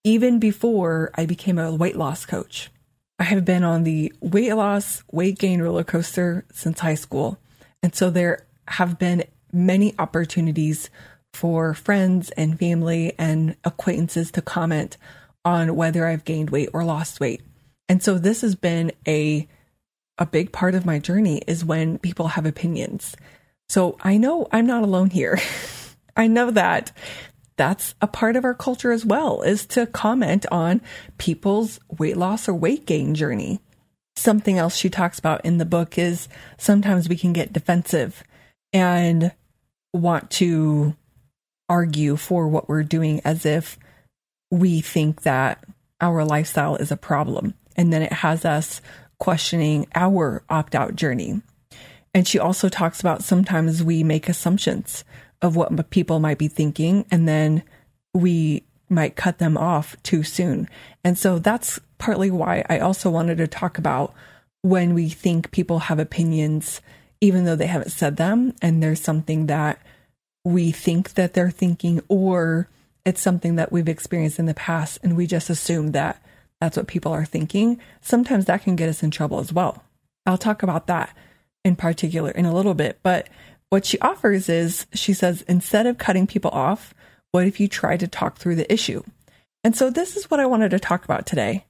even 0.03 0.39
before 0.39 1.11
I 1.15 1.25
became 1.25 1.57
a 1.57 1.73
weight 1.73 1.95
loss 1.95 2.25
coach. 2.25 2.69
I 3.17 3.23
have 3.23 3.45
been 3.45 3.63
on 3.63 3.83
the 3.83 4.11
weight 4.19 4.53
loss, 4.53 5.01
weight 5.13 5.39
gain 5.39 5.61
roller 5.61 5.85
coaster 5.85 6.43
since 6.51 6.81
high 6.81 6.95
school. 6.95 7.39
And 7.81 7.95
so 7.95 8.09
there 8.09 8.45
have 8.67 8.99
been 8.99 9.23
many 9.53 9.95
opportunities 9.97 10.89
for 11.31 11.73
friends 11.73 12.31
and 12.31 12.59
family 12.59 13.13
and 13.17 13.55
acquaintances 13.63 14.29
to 14.31 14.41
comment 14.41 14.97
on 15.45 15.77
whether 15.77 16.05
I've 16.05 16.25
gained 16.25 16.49
weight 16.49 16.71
or 16.73 16.83
lost 16.83 17.21
weight. 17.21 17.43
And 17.87 18.03
so 18.03 18.17
this 18.17 18.41
has 18.41 18.55
been 18.55 18.91
a 19.07 19.47
a 20.23 20.25
big 20.25 20.53
part 20.53 20.73
of 20.73 20.85
my 20.85 20.99
journey 20.99 21.39
is 21.47 21.65
when 21.65 21.97
people 21.97 22.29
have 22.29 22.45
opinions. 22.45 23.13
So 23.67 23.97
I 23.99 24.15
know 24.15 24.47
I'm 24.53 24.65
not 24.65 24.83
alone 24.83 25.09
here. 25.09 25.37
I 26.15 26.27
know 26.27 26.49
that 26.51 26.93
that's 27.57 27.93
a 28.01 28.07
part 28.07 28.37
of 28.37 28.45
our 28.45 28.53
culture 28.53 28.93
as 28.93 29.05
well 29.05 29.41
is 29.41 29.65
to 29.67 29.85
comment 29.85 30.45
on 30.49 30.81
people's 31.17 31.77
weight 31.99 32.15
loss 32.15 32.47
or 32.47 32.53
weight 32.53 32.85
gain 32.85 33.15
journey. 33.15 33.59
Something 34.15 34.57
else 34.57 34.77
she 34.77 34.89
talks 34.89 35.19
about 35.19 35.43
in 35.43 35.57
the 35.57 35.65
book 35.65 35.97
is 35.97 36.29
sometimes 36.57 37.09
we 37.09 37.17
can 37.17 37.33
get 37.33 37.51
defensive 37.51 38.23
and 38.71 39.33
want 39.91 40.31
to 40.31 40.95
argue 41.67 42.15
for 42.15 42.47
what 42.47 42.69
we're 42.69 42.83
doing 42.83 43.19
as 43.25 43.45
if 43.45 43.77
we 44.49 44.79
think 44.79 45.23
that 45.23 45.65
our 45.99 46.23
lifestyle 46.23 46.77
is 46.77 46.93
a 46.93 46.97
problem. 46.97 47.55
And 47.75 47.91
then 47.91 48.03
it 48.03 48.13
has 48.13 48.45
us 48.45 48.81
questioning 49.23 49.87
our 49.95 50.43
opt 50.49 50.75
out 50.75 50.97
journey. 50.97 51.41
And 52.13 52.27
she 52.27 52.39
also 52.39 52.67
talks 52.67 52.99
about 52.99 53.23
sometimes 53.23 53.81
we 53.81 54.03
make 54.03 54.27
assumptions 54.27 55.05
of 55.41 55.55
what 55.55 55.89
people 55.91 56.19
might 56.19 56.37
be 56.37 56.49
thinking, 56.49 57.05
and 57.09 57.25
then 57.25 57.63
we 58.13 58.65
might 58.89 59.15
cut 59.15 59.37
them 59.37 59.57
off 59.57 59.95
too 60.03 60.23
soon. 60.23 60.67
And 61.05 61.17
so 61.17 61.39
that's 61.39 61.79
partly 61.97 62.31
why 62.31 62.65
I 62.69 62.79
also 62.79 63.09
wanted 63.09 63.37
to 63.37 63.47
talk 63.47 63.77
about 63.77 64.13
when 64.61 64.93
we 64.93 65.07
think 65.07 65.51
people 65.51 65.79
have 65.79 65.99
opinions, 65.99 66.81
even 67.21 67.45
though 67.45 67.55
they 67.55 67.67
haven't 67.67 67.93
said 67.93 68.17
them, 68.17 68.53
and 68.61 68.83
there's 68.83 68.99
something 68.99 69.47
that 69.47 69.79
we 70.43 70.73
think 70.73 71.13
that 71.13 71.33
they're 71.33 71.49
thinking, 71.49 72.01
or 72.09 72.67
it's 73.05 73.21
something 73.21 73.55
that 73.55 73.71
we've 73.71 73.87
experienced 73.87 74.37
in 74.37 74.47
the 74.47 74.53
past, 74.53 74.99
and 75.01 75.15
we 75.15 75.27
just 75.27 75.49
assume 75.49 75.93
that 75.93 76.21
that's 76.63 76.77
what 76.77 76.87
people 76.87 77.11
are 77.11 77.25
thinking. 77.25 77.77
Sometimes 77.99 78.45
that 78.45 78.63
can 78.63 78.77
get 78.77 78.87
us 78.87 79.03
in 79.03 79.11
trouble 79.11 79.39
as 79.41 79.51
well. 79.51 79.83
I'll 80.25 80.37
talk 80.37 80.63
about 80.63 80.87
that 80.87 81.13
in 81.65 81.75
particular 81.75 82.31
in 82.31 82.45
a 82.45 82.53
little 82.53 82.73
bit, 82.73 82.99
but 83.03 83.27
what 83.69 83.85
she 83.85 83.99
offers 83.99 84.47
is 84.47 84.87
she 84.93 85.13
says, 85.13 85.41
instead 85.41 85.87
of 85.87 85.97
cutting 85.97 86.25
people 86.25 86.51
off, 86.51 86.93
what 87.31 87.45
if 87.45 87.59
you 87.59 87.67
try 87.67 87.97
to 87.97 88.07
talk 88.07 88.37
through 88.37 88.55
the 88.55 88.71
issue? 88.71 89.03
And 89.65 89.75
so 89.75 89.89
this 89.89 90.15
is 90.15 90.31
what 90.31 90.39
I 90.39 90.45
wanted 90.45 90.71
to 90.71 90.79
talk 90.79 91.03
about 91.03 91.25
today 91.25 91.65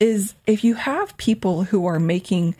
is 0.00 0.34
if 0.46 0.64
you 0.64 0.74
have 0.74 1.16
people 1.16 1.64
who 1.64 1.86
are 1.86 1.98
making 1.98 2.56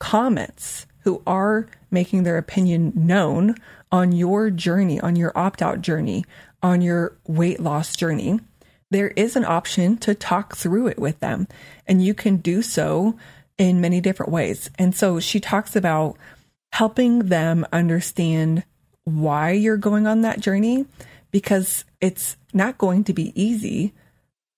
comments, 0.00 0.86
who 1.04 1.22
are 1.26 1.68
making 1.90 2.24
their 2.24 2.36
opinion 2.36 2.92
known 2.94 3.54
on 3.90 4.12
your 4.12 4.50
journey, 4.50 5.00
on 5.00 5.16
your 5.16 5.32
opt 5.34 5.62
out 5.62 5.80
journey, 5.80 6.26
on 6.62 6.82
your 6.82 7.16
weight 7.26 7.60
loss 7.60 7.96
journey, 7.96 8.40
there 8.90 9.08
is 9.08 9.36
an 9.36 9.44
option 9.44 9.96
to 9.98 10.14
talk 10.14 10.56
through 10.56 10.88
it 10.88 10.98
with 10.98 11.20
them. 11.20 11.48
And 11.86 12.04
you 12.04 12.14
can 12.14 12.36
do 12.36 12.62
so 12.62 13.16
in 13.58 13.80
many 13.80 14.00
different 14.00 14.32
ways. 14.32 14.70
And 14.78 14.94
so 14.94 15.20
she 15.20 15.40
talks 15.40 15.76
about 15.76 16.16
helping 16.72 17.20
them 17.20 17.66
understand 17.72 18.64
why 19.04 19.50
you're 19.50 19.76
going 19.76 20.06
on 20.06 20.22
that 20.22 20.40
journey 20.40 20.86
because 21.30 21.84
it's 22.00 22.36
not 22.52 22.78
going 22.78 23.04
to 23.04 23.12
be 23.12 23.32
easy 23.40 23.92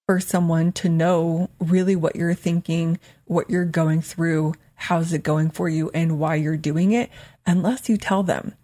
for 0.06 0.21
someone 0.21 0.71
to 0.71 0.88
know 0.88 1.50
really 1.59 1.97
what 1.97 2.14
you're 2.14 2.35
thinking, 2.35 2.99
what 3.25 3.50
you're 3.50 3.64
going 3.64 4.00
through, 4.00 4.54
how's 4.75 5.12
it 5.12 5.23
going 5.23 5.50
for 5.50 5.68
you, 5.68 5.90
and 5.92 6.18
why 6.18 6.37
you're 6.37 6.56
doing 6.56 6.92
it 6.92 7.11
unless 7.45 7.88
you 7.88 7.97
tell 7.97 8.23
them. 8.23 8.54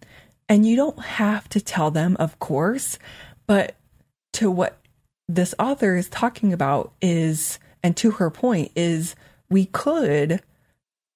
And 0.49 0.66
you 0.66 0.76
don't 0.76 1.00
have 1.00 1.49
to 1.50 1.61
tell 1.61 1.90
them, 1.90 2.16
of 2.21 2.38
course, 2.38 2.99
but 3.47 3.75
to 4.35 4.50
what 4.50 4.78
this 5.29 5.55
author 5.59 5.97
is 5.97 6.09
talking 6.09 6.52
about 6.52 6.93
is, 7.00 7.59
and 7.83 7.97
to 7.99 8.12
her 8.12 8.31
point, 8.31 8.73
is 8.75 9.14
we 9.49 9.67
could 9.67 10.43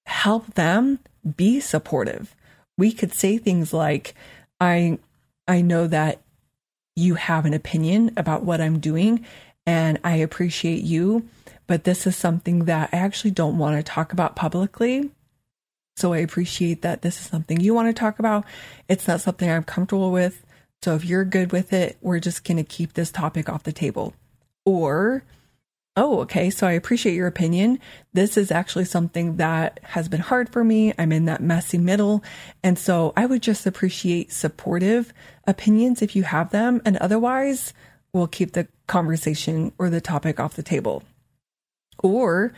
help 0.06 0.54
them 0.54 1.00
be 1.36 1.60
supportive. 1.60 2.34
We 2.78 2.92
could 2.92 3.12
say 3.12 3.38
things 3.38 3.72
like, 3.72 4.14
I 4.60 4.98
I 5.48 5.60
know 5.60 5.86
that 5.86 6.20
you 6.96 7.14
have 7.14 7.44
an 7.44 7.54
opinion 7.54 8.12
about 8.16 8.42
what 8.42 8.60
I'm 8.60 8.78
doing 8.80 9.24
and 9.66 9.98
I 10.02 10.16
appreciate 10.16 10.82
you, 10.82 11.28
but 11.66 11.84
this 11.84 12.06
is 12.06 12.16
something 12.16 12.64
that 12.64 12.90
I 12.92 12.96
actually 12.96 13.32
don't 13.32 13.58
want 13.58 13.76
to 13.76 13.82
talk 13.82 14.12
about 14.12 14.36
publicly. 14.36 15.10
So 15.96 16.12
I 16.12 16.18
appreciate 16.18 16.82
that 16.82 17.02
this 17.02 17.20
is 17.20 17.26
something 17.26 17.60
you 17.60 17.74
want 17.74 17.88
to 17.88 17.98
talk 17.98 18.18
about. 18.18 18.44
It's 18.88 19.08
not 19.08 19.20
something 19.20 19.50
I'm 19.50 19.64
comfortable 19.64 20.12
with. 20.12 20.44
So 20.82 20.94
if 20.94 21.04
you're 21.04 21.24
good 21.24 21.52
with 21.52 21.72
it, 21.72 21.96
we're 22.00 22.20
just 22.20 22.44
going 22.44 22.58
to 22.58 22.64
keep 22.64 22.92
this 22.92 23.10
topic 23.10 23.48
off 23.48 23.64
the 23.64 23.72
table. 23.72 24.14
Or 24.64 25.24
oh, 25.96 26.20
okay, 26.20 26.50
so 26.50 26.66
I 26.66 26.72
appreciate 26.72 27.14
your 27.14 27.26
opinion. 27.26 27.80
This 28.12 28.36
is 28.36 28.50
actually 28.50 28.84
something 28.84 29.36
that 29.36 29.80
has 29.82 30.08
been 30.08 30.20
hard 30.20 30.50
for 30.50 30.62
me. 30.62 30.92
I'm 30.98 31.10
in 31.10 31.24
that 31.24 31.40
messy 31.40 31.78
middle. 31.78 32.22
And 32.62 32.78
so 32.78 33.12
I 33.16 33.24
would 33.26 33.42
just 33.42 33.66
appreciate 33.66 34.30
supportive 34.30 35.12
opinions 35.46 36.02
if 36.02 36.14
you 36.14 36.24
have 36.24 36.50
them. 36.50 36.82
And 36.84 36.98
otherwise, 36.98 37.72
we'll 38.12 38.26
keep 38.26 38.52
the 38.52 38.68
conversation 38.86 39.72
or 39.78 39.88
the 39.88 40.00
topic 40.00 40.38
off 40.38 40.54
the 40.54 40.62
table. 40.62 41.02
Or 42.02 42.52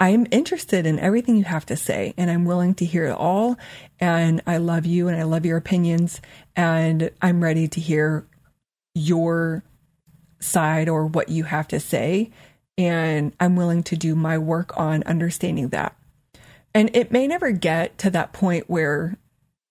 I'm 0.00 0.26
interested 0.30 0.86
in 0.86 0.98
everything 0.98 1.36
you 1.36 1.44
have 1.44 1.66
to 1.66 1.76
say 1.76 2.14
and 2.16 2.30
I'm 2.30 2.46
willing 2.46 2.74
to 2.76 2.86
hear 2.86 3.06
it 3.06 3.16
all. 3.16 3.58
And 4.00 4.40
I 4.46 4.56
love 4.56 4.86
you 4.86 5.08
and 5.08 5.16
I 5.16 5.24
love 5.24 5.44
your 5.44 5.58
opinions. 5.58 6.22
And 6.56 7.10
I'm 7.20 7.44
ready 7.44 7.68
to 7.68 7.80
hear 7.80 8.26
your 8.94 9.62
side 10.40 10.88
or 10.88 11.06
what 11.06 11.28
you 11.28 11.44
have 11.44 11.68
to 11.68 11.78
say 11.78 12.30
and 12.78 13.34
I'm 13.38 13.56
willing 13.56 13.82
to 13.84 13.96
do 13.96 14.14
my 14.14 14.38
work 14.38 14.78
on 14.78 15.02
understanding 15.02 15.68
that. 15.68 15.94
And 16.74 16.90
it 16.96 17.12
may 17.12 17.26
never 17.26 17.50
get 17.50 17.98
to 17.98 18.10
that 18.10 18.32
point 18.32 18.70
where 18.70 19.18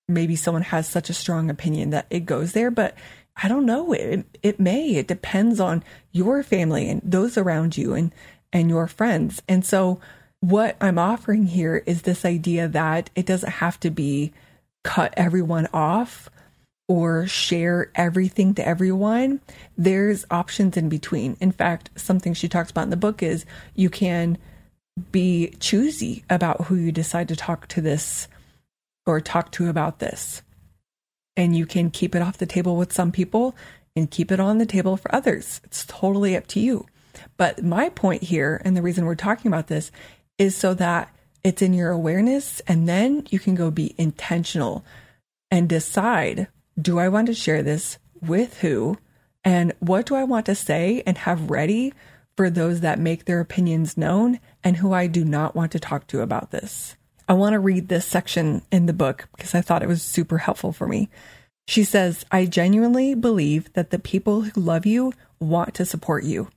maybe 0.07 0.35
someone 0.35 0.61
has 0.63 0.87
such 0.87 1.09
a 1.09 1.13
strong 1.13 1.49
opinion 1.49 1.89
that 1.89 2.05
it 2.11 2.27
goes 2.27 2.51
there, 2.51 2.69
but 2.69 2.95
I 3.41 3.47
don't 3.47 3.65
know. 3.65 3.93
It, 3.93 4.25
it 4.43 4.59
may. 4.59 4.95
It 4.95 5.07
depends 5.07 5.59
on 5.59 5.83
your 6.11 6.43
family 6.43 6.87
and 6.87 7.01
those 7.03 7.35
around 7.35 7.77
you 7.77 7.93
and, 7.93 8.13
and 8.53 8.69
your 8.69 8.85
friends. 8.85 9.41
And 9.47 9.65
so, 9.65 9.99
what 10.41 10.77
I'm 10.79 10.97
offering 10.97 11.47
here 11.47 11.83
is 11.85 12.03
this 12.03 12.25
idea 12.25 12.67
that 12.67 13.09
it 13.15 13.25
doesn't 13.25 13.51
have 13.53 13.79
to 13.81 13.89
be 13.89 14.33
cut 14.83 15.13
everyone 15.17 15.67
off 15.73 16.29
or 16.87 17.27
share 17.27 17.91
everything 17.93 18.55
to 18.55 18.67
everyone. 18.67 19.41
There's 19.77 20.25
options 20.31 20.75
in 20.77 20.89
between. 20.89 21.37
In 21.39 21.51
fact, 21.51 21.91
something 21.95 22.33
she 22.33 22.47
talks 22.47 22.71
about 22.71 22.85
in 22.85 22.89
the 22.89 22.97
book 22.97 23.21
is 23.21 23.45
you 23.75 23.89
can 23.89 24.37
be 25.11 25.53
choosy 25.59 26.23
about 26.29 26.65
who 26.65 26.75
you 26.75 26.91
decide 26.91 27.27
to 27.27 27.35
talk 27.35 27.67
to 27.69 27.81
this 27.81 28.27
or 29.05 29.21
talk 29.21 29.51
to 29.51 29.69
about 29.69 29.99
this. 29.99 30.41
And 31.37 31.55
you 31.55 31.65
can 31.65 31.91
keep 31.91 32.15
it 32.15 32.21
off 32.21 32.37
the 32.37 32.45
table 32.45 32.75
with 32.75 32.91
some 32.91 33.11
people 33.11 33.55
and 33.95 34.09
keep 34.09 34.31
it 34.31 34.39
on 34.39 34.57
the 34.57 34.65
table 34.65 34.97
for 34.97 35.13
others. 35.13 35.61
It's 35.63 35.85
totally 35.85 36.35
up 36.35 36.47
to 36.47 36.59
you. 36.59 36.85
But 37.37 37.63
my 37.63 37.89
point 37.89 38.23
here, 38.23 38.61
and 38.65 38.75
the 38.75 38.81
reason 38.81 39.05
we're 39.05 39.15
talking 39.15 39.49
about 39.49 39.67
this, 39.67 39.91
is 40.39 40.55
so 40.55 40.73
that 40.73 41.13
it's 41.43 41.61
in 41.61 41.73
your 41.73 41.91
awareness, 41.91 42.61
and 42.61 42.89
then 42.89 43.27
you 43.29 43.37
can 43.37 43.53
go 43.53 43.69
be 43.69 43.93
intentional 43.97 44.83
and 45.51 45.69
decide 45.69 46.47
do 46.81 46.97
I 46.97 47.09
want 47.09 47.27
to 47.27 47.33
share 47.33 47.61
this 47.61 47.97
with 48.21 48.59
who? 48.59 48.97
And 49.43 49.73
what 49.79 50.05
do 50.05 50.15
I 50.15 50.23
want 50.23 50.45
to 50.45 50.55
say 50.55 51.03
and 51.05 51.17
have 51.19 51.49
ready 51.49 51.93
for 52.37 52.49
those 52.49 52.81
that 52.81 52.99
make 52.99 53.25
their 53.25 53.41
opinions 53.41 53.97
known 53.97 54.39
and 54.63 54.77
who 54.77 54.93
I 54.93 55.07
do 55.07 55.25
not 55.25 55.55
want 55.55 55.73
to 55.73 55.79
talk 55.79 56.07
to 56.07 56.21
about 56.21 56.51
this? 56.51 56.95
I 57.27 57.33
want 57.33 57.53
to 57.53 57.59
read 57.59 57.89
this 57.89 58.05
section 58.05 58.61
in 58.71 58.85
the 58.85 58.93
book 58.93 59.27
because 59.35 59.53
I 59.53 59.61
thought 59.61 59.83
it 59.83 59.89
was 59.89 60.01
super 60.01 60.37
helpful 60.37 60.71
for 60.71 60.87
me. 60.87 61.09
She 61.67 61.83
says, 61.83 62.25
I 62.31 62.45
genuinely 62.45 63.13
believe 63.13 63.71
that 63.73 63.91
the 63.91 63.99
people 63.99 64.41
who 64.41 64.61
love 64.61 64.85
you 64.85 65.13
want 65.39 65.75
to 65.75 65.85
support 65.85 66.23
you. 66.23 66.49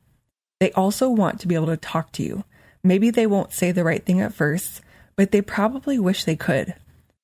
They 0.61 0.73
also 0.73 1.11
want 1.11 1.41
to 1.41 1.49
be 1.49 1.55
able 1.55 1.67
to 1.67 1.77
talk 1.77 2.13
to 2.13 2.23
you. 2.23 2.45
Maybe 2.85 3.11
they 3.11 3.27
won't 3.27 3.53
say 3.53 3.73
the 3.73 3.85
right 3.85 4.05
thing 4.05 4.21
at 4.21 4.35
first, 4.35 4.81
but 5.17 5.31
they 5.31 5.43
probably 5.43 5.99
wish 5.99 6.25
they 6.25 6.37
could. 6.37 6.75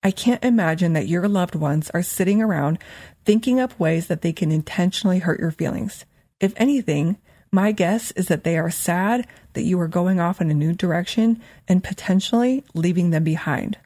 I 0.03 0.13
can't 0.13 0.45
imagine 0.45 0.93
that 0.93 1.09
your 1.09 1.27
loved 1.27 1.57
ones 1.57 1.91
are 1.91 2.03
sitting 2.03 2.41
around 2.41 2.79
thinking 3.25 3.59
up 3.59 3.79
ways 3.79 4.07
that 4.07 4.23
they 4.23 4.33
can 4.33 4.53
intentionally 4.53 5.19
hurt 5.19 5.41
your 5.41 5.51
feelings. 5.51 6.05
If 6.41 6.55
anything, 6.57 7.19
my 7.51 7.73
guess 7.73 8.11
is 8.13 8.29
that 8.29 8.45
they 8.45 8.57
are 8.57 8.71
sad 8.71 9.27
that 9.55 9.65
you 9.65 9.81
are 9.81 9.89
going 9.89 10.21
off 10.21 10.41
in 10.41 10.51
a 10.51 10.55
new 10.55 10.73
direction 10.73 11.41
and 11.67 11.83
potentially 11.83 12.63
leaving 12.75 13.11
them 13.11 13.25
behind. 13.25 13.79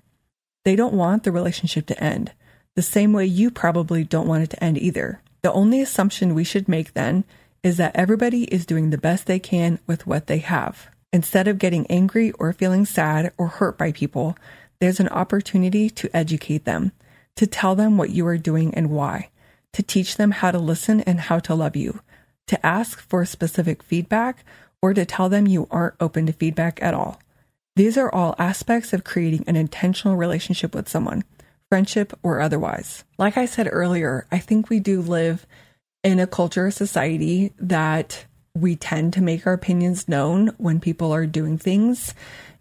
They 0.65 0.77
don't 0.77 0.95
want 0.95 1.25
the 1.25 1.33
relationship 1.33 1.87
to 1.87 2.05
end, 2.05 2.33
the 2.77 2.83
same 2.83 3.13
way 3.13 3.25
you 3.25 3.51
probably 3.51 4.05
don't 4.05 4.29
want 4.29 4.45
it 4.45 4.51
to 4.51 4.63
end 4.63 4.79
either. 4.79 5.23
The 5.43 5.53
only 5.53 5.81
assumption 5.81 6.35
we 6.35 6.45
should 6.45 6.69
make 6.69 6.93
then 6.93 7.25
is 7.63 7.79
that 7.79 7.97
everybody 7.97 8.45
is 8.45 8.67
doing 8.67 8.91
the 8.91 8.99
best 8.99 9.27
they 9.27 9.39
can 9.39 9.79
with 9.87 10.07
what 10.07 10.27
they 10.27 10.39
have. 10.39 10.89
Instead 11.13 11.47
of 11.47 11.59
getting 11.59 11.87
angry 11.89 12.33
or 12.33 12.53
feeling 12.53 12.87
sad 12.87 13.33
or 13.37 13.49
hurt 13.49 13.77
by 13.77 13.93
people, 13.93 14.37
there's 14.81 15.01
an 15.01 15.09
opportunity 15.09 15.91
to 15.91 16.15
educate 16.17 16.65
them, 16.65 16.93
to 17.37 17.47
tell 17.47 17.75
them 17.75 17.97
what 17.97 18.11
you 18.11 18.27
are 18.27 18.39
doing 18.39 18.75
and 18.75 18.91
why, 18.91 19.29
to 19.73 19.83
teach 19.83 20.17
them 20.17 20.31
how 20.31 20.51
to 20.51 20.59
listen 20.59 21.01
and 21.03 21.21
how 21.21 21.39
to 21.39 21.55
love 21.55 21.77
you, 21.77 22.01
to 22.47 22.67
ask 22.67 22.99
for 23.01 23.25
specific 23.25 23.83
feedback, 23.83 24.45
or 24.81 24.93
to 24.95 25.05
tell 25.05 25.29
them 25.29 25.47
you 25.47 25.69
aren't 25.71 25.95
open 26.01 26.27
to 26.27 26.33
feedback 26.33 26.83
at 26.83 26.95
all. 26.95 27.21
These 27.77 27.97
are 27.97 28.13
all 28.13 28.35
aspects 28.39 28.93
of 28.93 29.05
creating 29.05 29.45
an 29.47 29.57
intentional 29.57 30.17
relationship 30.17 30.75
with 30.75 30.89
someone, 30.89 31.25
friendship 31.71 32.13
or 32.23 32.41
otherwise. 32.41 33.05
Like 33.19 33.37
I 33.37 33.47
said 33.47 33.69
earlier, 33.71 34.27
I 34.31 34.39
think 34.39 34.69
we 34.69 34.81
do 34.81 35.01
live 35.01 35.47
in 36.03 36.19
a 36.19 36.27
culture, 36.27 36.71
society 36.71 37.53
that 37.59 38.27
we 38.55 38.77
tend 38.77 39.13
to 39.15 39.23
make 39.23 39.47
our 39.47 39.53
opinions 39.53 40.09
known 40.09 40.49
when 40.59 40.81
people 40.81 41.13
are 41.13 41.27
doing 41.27 41.59
things. 41.59 42.15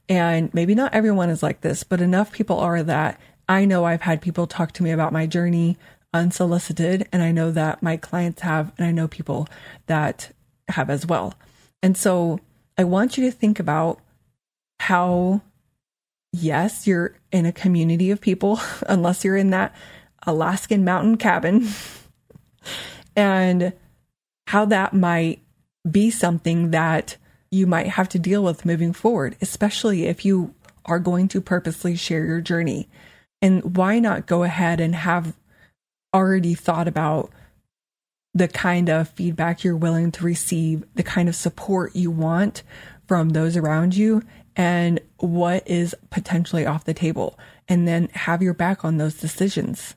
And 0.07 0.53
maybe 0.53 0.75
not 0.75 0.93
everyone 0.93 1.29
is 1.29 1.43
like 1.43 1.61
this, 1.61 1.83
but 1.83 2.01
enough 2.01 2.31
people 2.31 2.59
are 2.59 2.83
that 2.83 3.19
I 3.47 3.65
know 3.65 3.85
I've 3.85 4.01
had 4.01 4.21
people 4.21 4.47
talk 4.47 4.71
to 4.73 4.83
me 4.83 4.91
about 4.91 5.13
my 5.13 5.25
journey 5.25 5.77
unsolicited, 6.13 7.07
and 7.11 7.23
I 7.23 7.31
know 7.31 7.51
that 7.51 7.81
my 7.81 7.97
clients 7.97 8.41
have, 8.41 8.71
and 8.77 8.85
I 8.85 8.91
know 8.91 9.07
people 9.07 9.47
that 9.87 10.31
have 10.67 10.89
as 10.89 11.05
well. 11.05 11.33
And 11.81 11.97
so 11.97 12.39
I 12.77 12.83
want 12.83 13.17
you 13.17 13.25
to 13.25 13.31
think 13.31 13.59
about 13.59 13.99
how, 14.79 15.41
yes, 16.33 16.85
you're 16.87 17.15
in 17.31 17.45
a 17.45 17.51
community 17.51 18.11
of 18.11 18.21
people, 18.21 18.59
unless 18.87 19.23
you're 19.23 19.37
in 19.37 19.51
that 19.51 19.75
Alaskan 20.27 20.83
mountain 20.83 21.17
cabin, 21.17 21.67
and 23.15 23.73
how 24.47 24.65
that 24.65 24.93
might 24.93 25.41
be 25.89 26.09
something 26.09 26.71
that 26.71 27.17
you 27.49 27.67
might 27.67 27.87
have 27.87 28.09
to 28.09 28.19
deal 28.19 28.43
with 28.43 28.65
moving 28.65 28.93
forward, 28.93 29.35
especially 29.41 30.05
if 30.05 30.23
you 30.23 30.53
are 30.85 30.99
going 30.99 31.27
to 31.29 31.41
purposely 31.41 31.95
share 31.95 32.25
your 32.25 32.41
journey. 32.41 32.89
And 33.41 33.75
why 33.75 33.99
not 33.99 34.27
go 34.27 34.43
ahead 34.43 34.79
and 34.79 34.95
have 34.95 35.35
already 36.13 36.53
thought 36.53 36.87
about 36.87 37.31
the 38.33 38.47
kind 38.47 38.89
of 38.89 39.09
feedback 39.09 39.63
you're 39.63 39.75
willing 39.75 40.11
to 40.11 40.23
receive, 40.23 40.83
the 40.95 41.03
kind 41.03 41.27
of 41.27 41.35
support 41.35 41.95
you 41.95 42.09
want 42.09 42.63
from 43.07 43.29
those 43.29 43.57
around 43.57 43.95
you, 43.95 44.21
and 44.55 45.01
what 45.17 45.67
is 45.67 45.95
potentially 46.09 46.65
off 46.65 46.85
the 46.85 46.93
table, 46.93 47.37
and 47.67 47.87
then 47.87 48.07
have 48.13 48.41
your 48.41 48.53
back 48.53 48.85
on 48.85 48.97
those 48.97 49.15
decisions. 49.15 49.95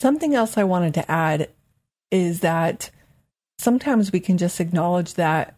Something 0.00 0.34
else 0.34 0.56
I 0.56 0.64
wanted 0.64 0.94
to 0.94 1.10
add 1.10 1.48
is 2.10 2.40
that 2.40 2.90
sometimes 3.58 4.12
we 4.12 4.20
can 4.20 4.38
just 4.38 4.60
acknowledge 4.60 5.14
that 5.14 5.56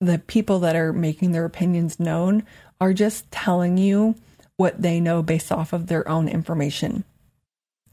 the 0.00 0.18
people 0.18 0.58
that 0.60 0.76
are 0.76 0.92
making 0.92 1.32
their 1.32 1.44
opinions 1.44 2.00
known 2.00 2.44
are 2.80 2.92
just 2.92 3.30
telling 3.30 3.78
you 3.78 4.16
what 4.56 4.82
they 4.82 5.00
know 5.00 5.22
based 5.22 5.52
off 5.52 5.72
of 5.72 5.86
their 5.86 6.08
own 6.08 6.28
information. 6.28 7.04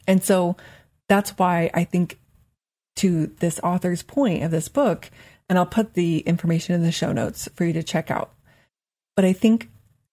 And 0.08 0.24
so 0.24 0.58
that's 1.08 1.32
why 1.38 1.70
I 1.74 1.84
think 1.84 2.20
to 2.98 3.28
this 3.40 3.60
author's 3.64 4.04
point 4.04 4.44
of 4.44 4.52
this 4.52 4.68
book, 4.68 5.10
and 5.48 5.58
I'll 5.58 5.66
put 5.66 5.94
the 5.94 6.20
information 6.20 6.76
in 6.76 6.84
the 6.84 6.92
show 6.92 7.12
notes 7.12 7.48
for 7.56 7.64
you 7.66 7.74
to 7.74 7.84
check 7.84 8.12
out. 8.12 8.34
But 9.16 9.26
I 9.26 9.34
think 9.34 9.70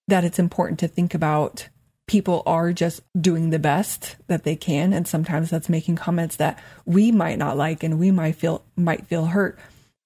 that 0.07 0.23
it's 0.23 0.39
important 0.39 0.79
to 0.79 0.87
think 0.87 1.13
about 1.13 1.69
people 2.07 2.41
are 2.45 2.71
just 2.71 3.01
doing 3.19 3.49
the 3.49 3.59
best 3.59 4.15
that 4.27 4.43
they 4.43 4.55
can. 4.55 4.93
And 4.93 5.07
sometimes 5.07 5.49
that's 5.49 5.69
making 5.69 5.97
comments 5.97 6.37
that 6.37 6.57
we 6.85 7.11
might 7.11 7.37
not 7.37 7.57
like 7.57 7.83
and 7.83 7.99
we 7.99 8.11
might 8.11 8.35
feel 8.35 8.63
might 8.75 9.05
feel 9.05 9.25
hurt. 9.25 9.59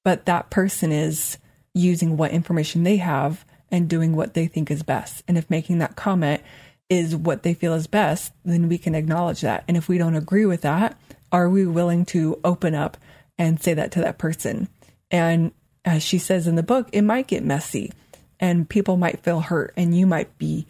But 0.03 0.25
that 0.25 0.49
person 0.49 0.91
is 0.91 1.37
using 1.73 2.17
what 2.17 2.31
information 2.31 2.83
they 2.83 2.97
have 2.97 3.45
and 3.69 3.89
doing 3.89 4.15
what 4.15 4.33
they 4.33 4.47
think 4.47 4.69
is 4.69 4.83
best. 4.83 5.23
And 5.27 5.37
if 5.37 5.49
making 5.49 5.77
that 5.77 5.95
comment 5.95 6.41
is 6.89 7.15
what 7.15 7.43
they 7.43 7.53
feel 7.53 7.73
is 7.73 7.87
best 7.87 8.33
then 8.43 8.67
we 8.67 8.77
can 8.77 8.95
acknowledge 8.95 9.41
that. 9.41 9.63
And 9.67 9.77
if 9.77 9.87
we 9.87 9.97
don't 9.97 10.15
agree 10.15 10.45
with 10.45 10.61
that 10.61 10.97
are 11.31 11.49
we 11.49 11.65
willing 11.65 12.03
to 12.03 12.37
open 12.43 12.75
up 12.75 12.97
and 13.37 13.61
say 13.61 13.73
that 13.73 13.91
to 13.93 14.01
that 14.01 14.17
person? 14.17 14.67
And 15.09 15.53
as 15.85 16.03
she 16.03 16.17
says 16.17 16.47
in 16.47 16.55
the 16.55 16.63
book 16.63 16.89
it 16.91 17.03
might 17.03 17.27
get 17.27 17.45
messy 17.45 17.93
and 18.39 18.67
people 18.67 18.97
might 18.97 19.23
feel 19.23 19.39
hurt 19.39 19.71
and 19.77 19.95
you 19.97 20.05
might 20.05 20.37
be 20.37 20.65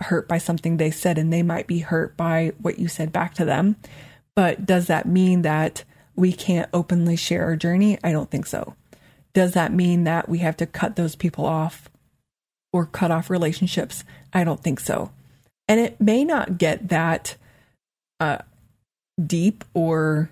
hurt 0.00 0.28
by 0.28 0.38
something 0.38 0.76
they 0.76 0.90
said 0.90 1.18
and 1.18 1.32
they 1.32 1.42
might 1.42 1.66
be 1.66 1.80
hurt 1.80 2.16
by 2.16 2.52
what 2.58 2.78
you 2.78 2.88
said 2.88 3.12
back 3.12 3.34
to 3.34 3.44
them. 3.44 3.76
But 4.34 4.64
does 4.64 4.86
that 4.86 5.06
mean 5.06 5.42
that 5.42 5.84
we 6.14 6.32
can't 6.32 6.70
openly 6.72 7.16
share 7.16 7.44
our 7.44 7.56
journey? 7.56 7.98
I 8.04 8.12
don't 8.12 8.30
think 8.30 8.46
so. 8.46 8.74
Does 9.34 9.52
that 9.52 9.72
mean 9.72 10.04
that 10.04 10.28
we 10.28 10.38
have 10.38 10.56
to 10.58 10.66
cut 10.66 10.96
those 10.96 11.16
people 11.16 11.46
off 11.46 11.88
or 12.72 12.86
cut 12.86 13.10
off 13.10 13.30
relationships? 13.30 14.04
I 14.32 14.44
don't 14.44 14.62
think 14.62 14.80
so. 14.80 15.10
And 15.66 15.80
it 15.80 16.00
may 16.00 16.24
not 16.24 16.58
get 16.58 16.88
that 16.88 17.36
uh, 18.20 18.38
deep 19.24 19.64
or 19.74 20.30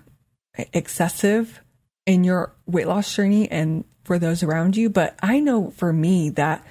excessive 0.73 1.61
in 2.05 2.23
your 2.23 2.53
weight 2.65 2.87
loss 2.87 3.13
journey 3.13 3.49
and 3.51 3.83
for 4.03 4.17
those 4.17 4.41
around 4.41 4.77
you. 4.77 4.89
But 4.89 5.15
I 5.21 5.39
know 5.39 5.71
for 5.71 5.93
me 5.93 6.29
that 6.31 6.65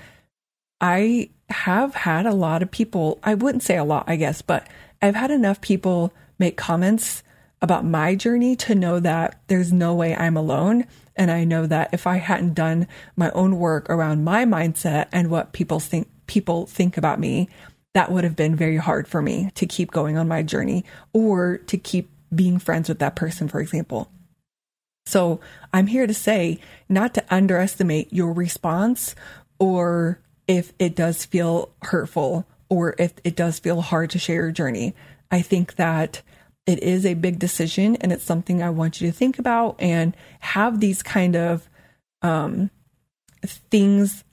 I 0.81 1.31
have 1.49 1.95
had 1.95 2.27
a 2.27 2.35
lot 2.35 2.63
of 2.63 2.71
people, 2.71 3.19
I 3.23 3.35
wouldn't 3.35 3.63
say 3.63 3.77
a 3.77 3.85
lot, 3.85 4.05
I 4.07 4.17
guess, 4.17 4.43
but 4.43 4.67
I've 5.01 5.15
had 5.15 5.31
enough 5.31 5.61
people 5.61 6.13
make 6.39 6.57
comments 6.57 7.23
about 7.63 7.85
my 7.85 8.15
journey 8.15 8.57
to 8.57 8.75
know 8.75 9.01
that 9.01 9.41
there's 9.47 9.73
no 9.73 9.95
way 9.95 10.15
I'm 10.15 10.37
alone. 10.37 10.87
And 11.15 11.31
I 11.31 11.45
know 11.45 11.67
that 11.67 11.91
if 11.93 12.07
I 12.07 12.17
hadn't 12.17 12.55
done 12.55 12.87
my 13.17 13.31
own 13.31 13.59
work 13.59 13.89
around 13.89 14.25
my 14.25 14.45
mindset 14.45 15.07
and 15.13 15.31
what 15.31 15.53
people 15.53 15.81
think 15.81 16.09
people 16.27 16.67
think 16.67 16.97
about 16.97 17.21
me, 17.21 17.49
that 17.95 18.11
would 18.11 18.25
have 18.25 18.37
been 18.37 18.55
very 18.55 18.77
hard 18.77 19.09
for 19.09 19.23
me 19.23 19.51
to 19.55 19.65
keep 19.65 19.91
going 19.91 20.19
on 20.19 20.29
my 20.29 20.43
journey 20.43 20.85
or 21.13 21.59
to 21.59 21.79
keep 21.79 22.11
being 22.35 22.59
friends 22.59 22.89
with 22.89 22.99
that 22.99 23.17
person, 23.17 23.49
for 23.49 23.61
example. 23.61 24.11
So 25.07 25.41
I'm 25.73 25.87
here 25.87 26.07
to 26.07 26.13
say 26.13 26.59
not 26.89 27.15
to 27.15 27.25
underestimate 27.31 28.13
your 28.13 28.33
response 28.33 29.15
or 29.59 30.21
if 30.49 30.73
it 30.79 30.95
does 30.95 31.25
feel 31.25 31.71
hurtful 31.83 32.47
or 32.69 32.95
if 32.99 33.15
it 33.25 33.37
does 33.37 33.59
feel 33.59 33.81
hard 33.81 34.11
to 34.11 34.19
share 34.19 34.43
your 34.43 34.51
journey. 34.51 34.95
I 35.31 35.43
think 35.43 35.77
that 35.77 36.23
it 36.67 36.83
is 36.83 37.07
a 37.07 37.15
big 37.15 37.39
decision 37.39 37.97
and 37.97 38.13
it's 38.13 38.25
something 38.25 38.63
I 38.63 38.71
want 38.71 39.01
you 39.01 39.09
to 39.09 39.17
think 39.17 39.39
about 39.39 39.77
and 39.79 40.17
have 40.41 40.81
these 40.81 41.03
kind 41.03 41.37
of 41.37 41.69
um, 42.23 42.71
things 43.45 44.25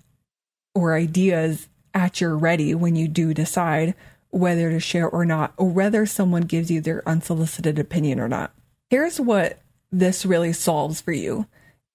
or 0.74 0.96
ideas 0.96 1.68
at 1.94 2.22
your 2.22 2.36
ready 2.36 2.74
when 2.74 2.96
you 2.96 3.08
do 3.08 3.34
decide 3.34 3.94
whether 4.30 4.72
to 4.72 4.80
share 4.80 5.08
or 5.08 5.26
not, 5.26 5.54
or 5.58 5.70
whether 5.70 6.08
someone 6.08 6.42
gives 6.42 6.72
you 6.72 6.82
their 6.82 7.08
unsolicited 7.08 7.78
opinion 7.78 8.20
or 8.20 8.28
not. 8.28 8.52
Here's 8.90 9.20
what 9.20 9.60
this 9.92 10.26
really 10.26 10.54
solves 10.54 11.02
for 11.02 11.12
you 11.12 11.46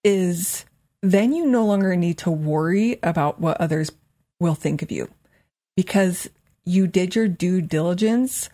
is 0.05 0.65
then 1.03 1.33
you 1.33 1.47
no 1.47 1.67
longer 1.67 1.97
need 1.97 2.19
to 2.19 2.31
worry 2.31 2.99
about 3.03 3.41
what 3.41 3.61
others 3.61 3.91
will 4.41 4.55
think 4.55 4.83
of 4.83 4.91
you 4.91 5.09
because 5.77 6.29
you 6.65 6.87
did 6.87 7.15
your 7.15 7.29
due 7.29 7.61
diligence 7.61 8.51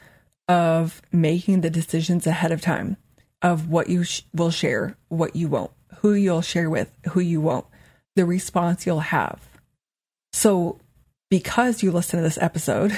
of 0.49 1.03
making 1.11 1.62
the 1.62 1.70
decisions 1.70 2.27
ahead 2.27 2.53
of 2.53 2.61
time 2.61 2.97
of 3.42 3.68
what 3.68 3.88
you 3.88 4.05
sh- 4.05 4.23
will 4.35 4.51
share, 4.51 4.97
what 5.09 5.37
you 5.37 5.49
won't, 5.49 5.70
who 5.99 6.14
you'll 6.14 6.42
share 6.42 6.70
with, 6.70 6.90
who 7.11 7.20
you 7.20 7.40
won't, 7.40 7.66
the 8.16 8.25
response 8.25 8.87
you'll 8.87 9.01
have. 9.01 9.49
So, 10.33 10.79
because 11.31 11.83
you 11.83 11.90
listened 11.90 12.20
to 12.20 12.23
this 12.23 12.38
episode 12.38 12.97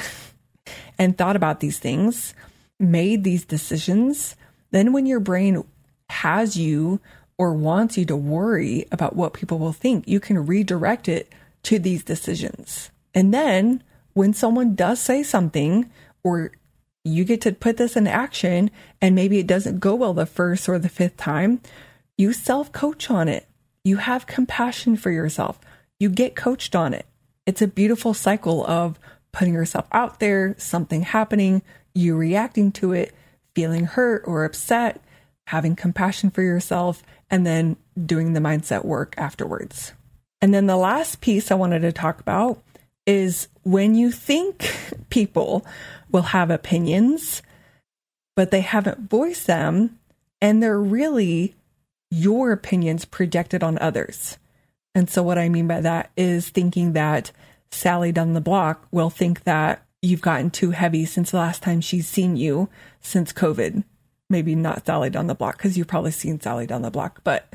and 0.98 1.16
thought 1.16 1.36
about 1.36 1.60
these 1.60 1.78
things, 1.78 2.34
made 2.78 3.24
these 3.24 3.44
decisions, 3.44 4.36
then 4.70 4.92
when 4.92 5.06
your 5.06 5.20
brain 5.20 5.64
has 6.10 6.56
you 6.56 7.00
or 7.38 7.52
wants 7.52 7.98
you 7.98 8.04
to 8.06 8.16
worry 8.16 8.86
about 8.92 9.16
what 9.16 9.32
people 9.32 9.58
will 9.58 9.72
think, 9.72 10.06
you 10.06 10.20
can 10.20 10.46
redirect 10.46 11.08
it 11.08 11.32
to 11.66 11.80
these 11.80 12.04
decisions. 12.04 12.90
And 13.12 13.34
then 13.34 13.82
when 14.12 14.32
someone 14.32 14.76
does 14.76 15.00
say 15.00 15.24
something 15.24 15.90
or 16.22 16.52
you 17.02 17.24
get 17.24 17.40
to 17.40 17.52
put 17.52 17.76
this 17.76 17.96
in 17.96 18.06
action 18.06 18.70
and 19.02 19.16
maybe 19.16 19.38
it 19.40 19.48
doesn't 19.48 19.80
go 19.80 19.96
well 19.96 20.14
the 20.14 20.26
first 20.26 20.68
or 20.68 20.78
the 20.78 20.88
fifth 20.88 21.16
time, 21.16 21.60
you 22.16 22.32
self 22.32 22.70
coach 22.70 23.10
on 23.10 23.28
it. 23.28 23.48
You 23.82 23.96
have 23.96 24.28
compassion 24.28 24.96
for 24.96 25.10
yourself. 25.10 25.58
You 25.98 26.08
get 26.08 26.36
coached 26.36 26.76
on 26.76 26.94
it. 26.94 27.04
It's 27.46 27.62
a 27.62 27.66
beautiful 27.68 28.14
cycle 28.14 28.64
of 28.66 28.96
putting 29.32 29.54
yourself 29.54 29.86
out 29.90 30.20
there, 30.20 30.54
something 30.58 31.02
happening, 31.02 31.62
you 31.94 32.16
reacting 32.16 32.70
to 32.72 32.92
it, 32.92 33.12
feeling 33.56 33.86
hurt 33.86 34.22
or 34.24 34.44
upset, 34.44 35.02
having 35.48 35.74
compassion 35.74 36.30
for 36.30 36.42
yourself, 36.42 37.02
and 37.28 37.44
then 37.44 37.76
doing 38.04 38.34
the 38.34 38.40
mindset 38.40 38.84
work 38.84 39.14
afterwards. 39.18 39.92
And 40.40 40.52
then 40.52 40.66
the 40.66 40.76
last 40.76 41.20
piece 41.20 41.50
I 41.50 41.54
wanted 41.54 41.80
to 41.80 41.92
talk 41.92 42.20
about 42.20 42.62
is 43.06 43.48
when 43.62 43.94
you 43.94 44.10
think 44.10 44.74
people 45.10 45.64
will 46.10 46.22
have 46.22 46.50
opinions, 46.50 47.42
but 48.34 48.50
they 48.50 48.60
haven't 48.60 49.08
voiced 49.08 49.46
them, 49.46 49.98
and 50.40 50.62
they're 50.62 50.80
really 50.80 51.54
your 52.10 52.52
opinions 52.52 53.04
projected 53.04 53.62
on 53.62 53.78
others. 53.78 54.38
And 54.94 55.10
so, 55.10 55.22
what 55.22 55.38
I 55.38 55.48
mean 55.48 55.66
by 55.66 55.80
that 55.80 56.10
is 56.16 56.48
thinking 56.48 56.92
that 56.92 57.30
Sally 57.70 58.12
down 58.12 58.32
the 58.32 58.40
block 58.40 58.86
will 58.90 59.10
think 59.10 59.44
that 59.44 59.84
you've 60.02 60.20
gotten 60.20 60.50
too 60.50 60.70
heavy 60.70 61.04
since 61.04 61.30
the 61.30 61.38
last 61.38 61.62
time 61.62 61.80
she's 61.80 62.06
seen 62.06 62.36
you 62.36 62.68
since 63.00 63.32
COVID. 63.32 63.84
Maybe 64.28 64.54
not 64.54 64.86
Sally 64.86 65.10
down 65.10 65.26
the 65.26 65.34
block 65.34 65.56
because 65.56 65.76
you've 65.76 65.86
probably 65.86 66.10
seen 66.10 66.40
Sally 66.40 66.66
down 66.66 66.82
the 66.82 66.90
block, 66.90 67.20
but 67.24 67.52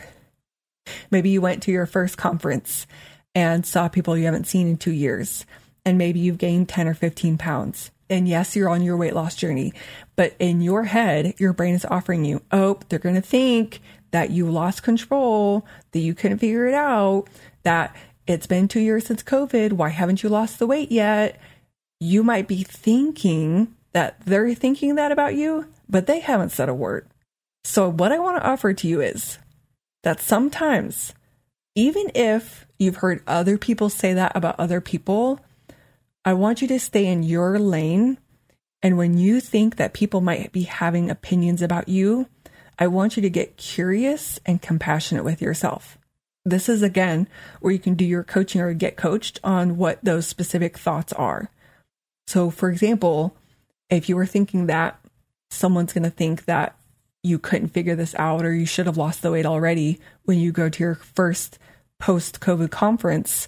maybe 1.10 1.30
you 1.30 1.42
went 1.42 1.64
to 1.64 1.72
your 1.72 1.86
first 1.86 2.18
conference 2.18 2.88
and 3.34 3.66
saw 3.66 3.88
people 3.88 4.18
you 4.18 4.26
haven't 4.26 4.48
seen 4.48 4.68
in 4.68 4.78
two 4.78 4.92
years. 4.92 5.46
And 5.86 5.98
maybe 5.98 6.20
you've 6.20 6.38
gained 6.38 6.70
10 6.70 6.88
or 6.88 6.94
15 6.94 7.38
pounds. 7.38 7.92
And 8.10 8.28
yes, 8.28 8.56
you're 8.56 8.70
on 8.70 8.84
your 8.84 8.98
weight 8.98 9.16
loss 9.16 9.36
journey, 9.36 9.74
but 10.18 10.36
in 10.38 10.60
your 10.60 10.84
head, 10.84 11.34
your 11.38 11.54
brain 11.54 11.76
is 11.76 11.86
offering 11.86 12.26
you, 12.26 12.42
oh, 12.52 12.78
they're 12.90 13.00
going 13.00 13.16
to 13.16 13.22
think 13.22 13.80
that 14.12 14.32
you 14.32 14.52
lost 14.52 14.84
control, 14.84 15.66
that 15.94 16.00
you 16.00 16.14
couldn't 16.14 16.40
figure 16.40 16.68
it 16.68 16.74
out, 16.74 17.28
that 17.64 17.96
it's 18.28 18.48
been 18.48 18.68
two 18.68 18.82
years 18.82 19.06
since 19.06 19.24
COVID. 19.24 19.74
Why 19.74 19.90
haven't 19.90 20.24
you 20.24 20.30
lost 20.30 20.60
the 20.60 20.68
weight 20.68 20.92
yet? 20.92 21.40
You 22.02 22.22
might 22.22 22.50
be 22.50 22.64
thinking 22.64 23.74
that 23.94 24.20
they're 24.26 24.54
thinking 24.56 24.96
that 24.96 25.14
about 25.14 25.36
you, 25.36 25.68
but 25.90 26.06
they 26.06 26.20
haven't 26.20 26.52
said 26.52 26.68
a 26.68 26.74
word. 26.74 27.08
So, 27.64 27.90
what 27.90 28.12
I 28.12 28.20
want 28.20 28.42
to 28.42 28.48
offer 28.48 28.74
to 28.74 28.88
you 28.88 29.02
is 29.02 29.38
that 30.04 30.20
sometimes, 30.20 31.14
even 31.76 32.12
if 32.16 32.66
you've 32.80 32.98
heard 32.98 33.24
other 33.28 33.58
people 33.58 33.90
say 33.90 34.14
that 34.14 34.32
about 34.36 34.60
other 34.60 34.82
people, 34.82 35.40
I 36.26 36.34
want 36.34 36.62
you 36.62 36.68
to 36.70 36.80
stay 36.80 37.06
in 37.06 37.24
your 37.24 37.60
lane. 37.60 38.18
And 38.84 38.98
when 38.98 39.18
you 39.18 39.40
think 39.40 39.76
that 39.76 39.94
people 39.94 40.22
might 40.22 40.52
be 40.52 40.64
having 40.64 41.10
opinions 41.10 41.62
about 41.62 41.88
you, 41.88 42.28
I 42.80 42.88
want 42.88 43.16
you 43.16 43.22
to 43.22 43.30
get 43.30 43.58
curious 43.58 44.40
and 44.46 44.62
compassionate 44.62 45.24
with 45.24 45.42
yourself. 45.42 45.98
This 46.44 46.68
is 46.68 46.82
again 46.82 47.28
where 47.60 47.72
you 47.72 47.80
can 47.80 47.94
do 47.94 48.06
your 48.06 48.24
coaching 48.24 48.62
or 48.62 48.74
get 48.74 48.98
coached 48.98 49.40
on 49.44 49.78
what 49.78 50.04
those 50.04 50.26
specific 50.26 50.78
thoughts 50.78 51.14
are. 51.14 51.50
So, 52.26 52.50
for 52.50 52.70
example, 52.70 53.36
if 53.90 54.10
you 54.10 54.16
were 54.16 54.26
thinking 54.26 54.66
that 54.66 55.00
someone's 55.52 55.94
going 55.94 56.04
to 56.04 56.10
think 56.10 56.46
that 56.46 56.76
you 57.24 57.38
couldn't 57.38 57.70
figure 57.70 57.96
this 57.96 58.16
out 58.16 58.44
or 58.46 58.54
you 58.54 58.66
should 58.66 58.88
have 58.88 58.98
lost 58.98 59.22
the 59.22 59.32
weight 59.32 59.46
already 59.46 60.00
when 60.24 60.40
you 60.40 60.52
go 60.52 60.70
to 60.70 60.84
your 60.84 60.96
first 60.96 61.60
post 62.00 62.40
COVID 62.40 62.72
conference, 62.72 63.48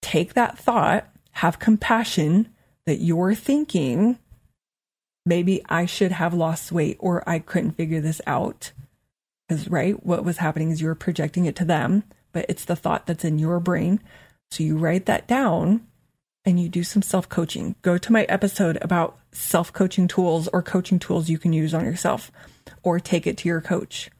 take 0.00 0.34
that 0.34 0.58
thought, 0.58 1.08
have 1.32 1.58
compassion 1.58 2.48
that 2.86 3.00
you're 3.00 3.34
thinking 3.34 4.18
maybe 5.24 5.60
I 5.68 5.86
should 5.86 6.12
have 6.12 6.32
lost 6.32 6.70
weight 6.70 6.96
or 7.00 7.28
I 7.28 7.40
couldn't 7.40 7.72
figure 7.72 8.00
this 8.00 8.20
out. 8.26 8.70
Because, 9.48 9.68
right, 9.68 10.04
what 10.04 10.24
was 10.24 10.38
happening 10.38 10.70
is 10.70 10.80
you 10.80 10.86
were 10.86 10.94
projecting 10.94 11.46
it 11.46 11.56
to 11.56 11.64
them, 11.64 12.04
but 12.32 12.46
it's 12.48 12.64
the 12.64 12.76
thought 12.76 13.06
that's 13.06 13.24
in 13.24 13.38
your 13.38 13.60
brain. 13.60 14.00
So 14.50 14.62
you 14.62 14.78
write 14.78 15.06
that 15.06 15.26
down 15.26 15.86
and 16.44 16.60
you 16.60 16.68
do 16.68 16.84
some 16.84 17.02
self 17.02 17.28
coaching. 17.28 17.74
Go 17.82 17.98
to 17.98 18.12
my 18.12 18.22
episode 18.24 18.78
about 18.80 19.18
self 19.32 19.72
coaching 19.72 20.06
tools 20.06 20.48
or 20.48 20.62
coaching 20.62 21.00
tools 21.00 21.28
you 21.28 21.38
can 21.38 21.52
use 21.52 21.74
on 21.74 21.84
yourself 21.84 22.30
or 22.86 23.00
take 23.00 23.26
it 23.26 23.36
to 23.36 23.48
your 23.48 23.60
coach. 23.60 24.10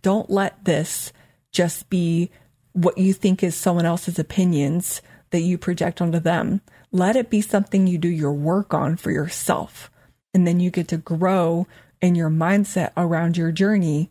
Don't 0.00 0.30
let 0.30 0.64
this 0.64 1.12
just 1.52 1.90
be 1.90 2.30
what 2.72 2.96
you 2.96 3.12
think 3.12 3.42
is 3.42 3.54
someone 3.54 3.84
else's 3.84 4.18
opinions 4.18 5.02
that 5.28 5.42
you 5.42 5.58
project 5.58 6.00
onto 6.00 6.18
them. 6.18 6.62
Let 6.90 7.16
it 7.16 7.28
be 7.28 7.42
something 7.42 7.86
you 7.86 7.98
do 7.98 8.08
your 8.08 8.32
work 8.32 8.72
on 8.72 8.96
for 8.96 9.10
yourself. 9.10 9.90
And 10.32 10.46
then 10.46 10.58
you 10.58 10.70
get 10.70 10.88
to 10.88 10.96
grow 10.96 11.66
in 12.00 12.14
your 12.14 12.30
mindset 12.30 12.92
around 12.96 13.36
your 13.36 13.52
journey. 13.52 14.08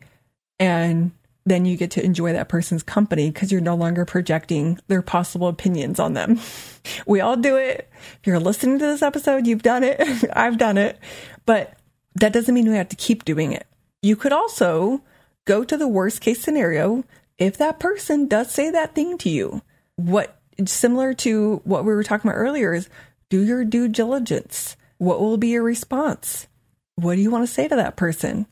And 0.59 1.09
then 1.47 1.65
you 1.65 1.75
get 1.75 1.89
to 1.91 2.05
enjoy 2.05 2.33
that 2.33 2.49
person's 2.49 2.83
company 2.83 3.31
because 3.31 3.51
you're 3.51 3.61
no 3.61 3.75
longer 3.75 4.05
projecting 4.05 4.79
their 4.89 5.01
possible 5.01 5.47
opinions 5.47 5.99
on 5.99 6.13
them. 6.13 6.39
we 7.07 7.19
all 7.19 7.35
do 7.35 7.55
it. 7.55 7.89
If 8.19 8.27
you're 8.27 8.39
listening 8.39 8.77
to 8.77 8.85
this 8.85 9.01
episode, 9.01 9.47
you've 9.47 9.63
done 9.63 9.83
it. 9.83 9.99
I've 10.33 10.59
done 10.59 10.77
it. 10.77 10.99
But 11.47 11.73
that 12.13 12.31
doesn't 12.33 12.53
mean 12.53 12.69
we 12.69 12.75
have 12.75 12.89
to 12.89 12.95
keep 12.95 13.25
doing 13.25 13.53
it. 13.53 13.65
You 14.01 14.15
could 14.15 14.33
also 14.33 15.01
go 15.45 15.63
to 15.63 15.77
the 15.77 15.87
worst 15.87 16.21
case 16.21 16.41
scenario 16.41 17.03
if 17.37 17.57
that 17.57 17.79
person 17.79 18.27
does 18.27 18.51
say 18.51 18.69
that 18.71 18.95
thing 18.95 19.17
to 19.19 19.29
you. 19.29 19.61
What 19.95 20.39
similar 20.65 21.13
to 21.13 21.61
what 21.63 21.85
we 21.85 21.93
were 21.93 22.03
talking 22.03 22.29
about 22.29 22.39
earlier 22.39 22.73
is 22.73 22.89
do 23.29 23.43
your 23.43 23.63
due 23.63 23.87
diligence. 23.87 24.75
What 24.97 25.19
will 25.19 25.37
be 25.37 25.49
your 25.49 25.63
response? 25.63 26.47
What 26.95 27.15
do 27.15 27.21
you 27.21 27.29
want 27.29 27.47
to 27.47 27.53
say 27.53 27.67
to 27.67 27.75
that 27.75 27.95
person? 27.95 28.47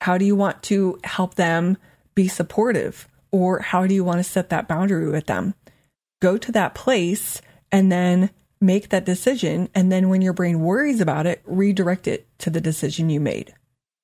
How 0.00 0.16
do 0.16 0.24
you 0.24 0.36
want 0.36 0.62
to 0.64 0.98
help 1.04 1.34
them 1.34 1.76
be 2.14 2.28
supportive? 2.28 3.08
Or 3.30 3.60
how 3.60 3.86
do 3.86 3.94
you 3.94 4.04
want 4.04 4.18
to 4.18 4.24
set 4.24 4.50
that 4.50 4.68
boundary 4.68 5.10
with 5.10 5.26
them? 5.26 5.54
Go 6.22 6.38
to 6.38 6.52
that 6.52 6.74
place 6.74 7.42
and 7.72 7.90
then 7.90 8.30
make 8.60 8.88
that 8.90 9.04
decision. 9.04 9.68
And 9.74 9.90
then 9.90 10.08
when 10.08 10.22
your 10.22 10.32
brain 10.32 10.60
worries 10.60 11.00
about 11.00 11.26
it, 11.26 11.42
redirect 11.44 12.06
it 12.06 12.26
to 12.38 12.50
the 12.50 12.60
decision 12.60 13.10
you 13.10 13.20
made. 13.20 13.54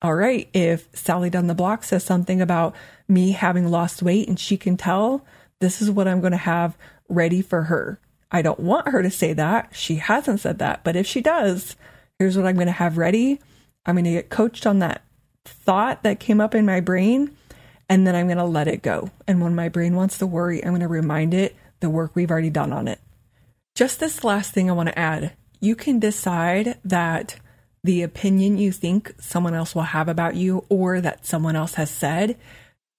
All 0.02 0.14
right. 0.14 0.48
If 0.52 0.88
Sally 0.94 1.30
down 1.30 1.46
the 1.46 1.54
block 1.54 1.84
says 1.84 2.04
something 2.04 2.40
about 2.40 2.74
me 3.08 3.32
having 3.32 3.70
lost 3.70 4.02
weight 4.02 4.28
and 4.28 4.38
she 4.38 4.56
can 4.56 4.76
tell, 4.76 5.24
this 5.60 5.82
is 5.82 5.90
what 5.90 6.08
I'm 6.08 6.20
going 6.20 6.32
to 6.32 6.38
have 6.38 6.76
ready 7.08 7.42
for 7.42 7.64
her. 7.64 8.00
I 8.32 8.42
don't 8.42 8.60
want 8.60 8.88
her 8.88 9.02
to 9.02 9.10
say 9.10 9.32
that. 9.34 9.74
She 9.74 9.96
hasn't 9.96 10.40
said 10.40 10.58
that. 10.58 10.84
But 10.84 10.96
if 10.96 11.06
she 11.06 11.20
does, 11.20 11.76
here's 12.18 12.36
what 12.36 12.46
I'm 12.46 12.54
going 12.54 12.66
to 12.66 12.72
have 12.72 12.96
ready. 12.96 13.40
I'm 13.84 13.96
going 13.96 14.04
to 14.04 14.10
get 14.12 14.30
coached 14.30 14.66
on 14.66 14.78
that 14.78 15.02
thought 15.44 16.02
that 16.02 16.20
came 16.20 16.40
up 16.40 16.54
in 16.54 16.64
my 16.66 16.80
brain, 16.80 17.36
and 17.88 18.06
then 18.06 18.14
I'm 18.14 18.26
going 18.26 18.38
to 18.38 18.44
let 18.44 18.68
it 18.68 18.82
go. 18.82 19.10
And 19.26 19.42
when 19.42 19.54
my 19.54 19.68
brain 19.68 19.96
wants 19.96 20.18
to 20.18 20.26
worry, 20.26 20.62
I'm 20.62 20.70
going 20.70 20.80
to 20.80 20.88
remind 20.88 21.34
it 21.34 21.56
the 21.80 21.90
work 21.90 22.14
we've 22.14 22.30
already 22.30 22.50
done 22.50 22.72
on 22.72 22.88
it. 22.88 23.00
Just 23.74 23.98
this 23.98 24.22
last 24.22 24.52
thing 24.52 24.70
I 24.70 24.74
want 24.74 24.90
to 24.90 24.98
add 24.98 25.32
you 25.60 25.76
can 25.76 25.98
decide 25.98 26.78
that 26.84 27.36
the 27.82 28.02
opinion 28.02 28.58
you 28.58 28.72
think 28.72 29.14
someone 29.18 29.54
else 29.54 29.74
will 29.74 29.82
have 29.82 30.08
about 30.08 30.34
you 30.34 30.64
or 30.68 31.00
that 31.00 31.26
someone 31.26 31.56
else 31.56 31.74
has 31.74 31.90
said 31.90 32.36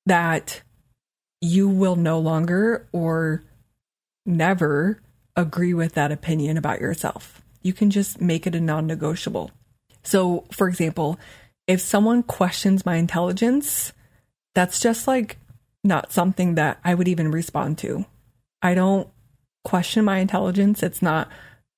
that 0.05 0.61
you 1.39 1.67
will 1.67 1.95
no 1.95 2.19
longer 2.19 2.87
or 2.91 3.43
never 4.25 5.01
agree 5.35 5.73
with 5.73 5.93
that 5.93 6.11
opinion 6.11 6.57
about 6.57 6.81
yourself. 6.81 7.41
You 7.61 7.73
can 7.73 7.89
just 7.89 8.19
make 8.19 8.47
it 8.47 8.55
a 8.55 8.61
non 8.61 8.87
negotiable. 8.87 9.51
So, 10.03 10.45
for 10.51 10.67
example, 10.67 11.19
if 11.67 11.79
someone 11.79 12.23
questions 12.23 12.85
my 12.85 12.95
intelligence, 12.95 13.93
that's 14.55 14.79
just 14.79 15.07
like 15.07 15.37
not 15.83 16.11
something 16.11 16.55
that 16.55 16.79
I 16.83 16.95
would 16.95 17.07
even 17.07 17.31
respond 17.31 17.77
to. 17.79 18.05
I 18.61 18.73
don't 18.73 19.07
question 19.63 20.05
my 20.05 20.17
intelligence. 20.19 20.83
It's 20.83 21.01
not 21.01 21.29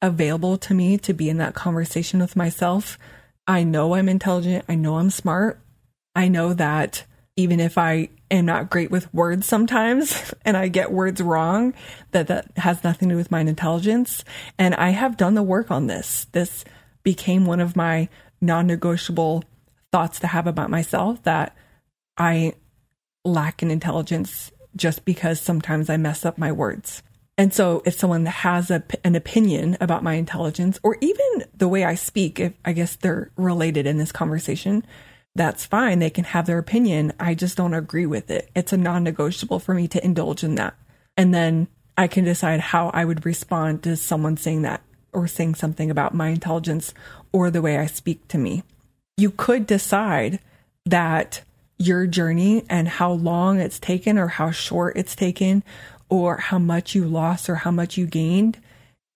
available 0.04 0.58
to 0.58 0.74
me 0.74 0.98
to 1.00 1.13
be 1.13 1.30
in 1.30 1.38
that 1.38 1.56
conversation 1.56 2.20
with 2.20 2.36
myself. 2.36 3.00
I 3.48 3.63
know 3.63 3.96
I'm 3.96 4.10
intelligent. 4.10 4.66
I 4.68 4.76
know 4.76 4.98
I'm 4.98 5.10
smart. 5.10 5.60
I 6.13 6.28
know 6.28 6.54
that 6.54 7.06
even 7.36 7.60
if 7.60 7.78
I 7.78 8.10
am 8.30 8.46
not 8.46 8.70
great 8.70 8.92
with 8.92 9.12
words 9.13 9.48
sometimes 9.48 10.34
and 10.46 10.56
I 10.56 10.68
get 10.68 10.92
words 10.92 11.22
wrong, 11.22 11.74
that 12.12 12.28
that 12.28 12.52
has 12.58 12.84
nothing 12.84 13.10
to 13.10 13.13
do 13.13 13.18
with 13.18 13.32
my 13.32 13.39
intelligence. 13.39 14.24
And 14.60 14.76
I 14.76 14.89
have 14.89 15.18
done 15.18 15.34
the 15.34 15.42
work 15.42 15.72
on 15.72 15.88
this. 15.88 16.28
This 16.34 16.66
became 17.02 17.46
one 17.46 17.62
of 17.62 17.76
my 17.76 18.10
non 18.42 18.68
negotiable 18.68 19.44
thoughts 19.92 20.20
to 20.20 20.28
have 20.28 20.48
about 20.48 20.70
myself 20.70 21.24
that 21.24 21.56
I 22.18 22.54
lack 23.24 23.63
in 23.63 23.72
intelligence 23.72 24.52
just 24.76 25.06
because 25.06 25.39
sometimes 25.39 25.89
I 25.89 25.98
mess 25.98 26.26
up 26.26 26.38
my 26.38 26.52
words. 26.52 27.04
And 27.38 27.54
so 27.54 27.82
if 27.86 27.96
someone 27.96 28.26
has 28.26 28.69
a, 28.69 28.84
an 29.04 29.15
opinion 29.15 29.76
about 29.82 30.04
my 30.04 30.13
intelligence 30.13 30.80
or 30.84 30.98
even 31.02 31.46
the 31.56 31.67
way 31.67 31.84
I 31.84 31.96
speak, 31.96 32.39
if 32.39 32.54
I 32.63 32.74
guess 32.74 32.96
they're 32.96 33.32
related 33.36 33.88
in 33.88 33.98
this 33.98 34.12
conversation, 34.12 34.86
that's 35.36 35.65
fine. 35.65 36.00
They 36.00 36.12
can 36.12 36.26
have 36.26 36.46
their 36.46 36.60
opinion. 36.60 37.12
I 37.19 37.34
just 37.34 37.58
don't 37.58 37.74
agree 37.74 38.06
with 38.06 38.30
it. 38.30 38.50
It's 38.56 38.74
a 38.74 38.78
non 38.78 39.04
negotiable 39.04 39.60
for 39.60 39.74
me 39.74 39.88
to 39.88 40.06
indulge 40.06 40.43
in 40.43 40.56
that. 40.56 40.76
And 41.17 41.34
then 41.34 41.67
I 41.98 42.08
can 42.08 42.24
decide 42.24 42.60
how 42.60 42.89
I 42.89 43.06
would 43.06 43.26
respond 43.26 43.84
to 43.84 43.96
someone 43.96 44.38
saying 44.38 44.62
that 44.63 44.82
or 45.12 45.28
saying 45.28 45.56
something 45.56 45.89
about 45.89 46.13
my 46.13 46.30
intelligence 46.30 46.93
or 47.32 47.50
the 47.50 47.62
way 47.62 47.78
I 47.78 47.88
speak 47.88 48.28
to 48.30 48.38
me. 48.38 48.63
You 49.17 49.32
could 49.32 49.65
decide 49.65 50.39
that 50.86 51.41
your 51.78 52.08
journey 52.08 52.63
and 52.69 52.88
how 52.88 53.12
long 53.12 53.60
it's 53.60 53.80
taken 53.80 54.17
or 54.17 54.28
how 54.28 54.52
short 54.52 54.96
it's 54.98 55.15
taken 55.15 55.63
or 56.10 56.38
how 56.38 56.60
much 56.60 56.96
you 56.96 57.06
lost 57.06 57.50
or 57.50 57.56
how 57.56 57.72
much 57.72 57.98
you 57.98 58.06
gained 58.06 58.60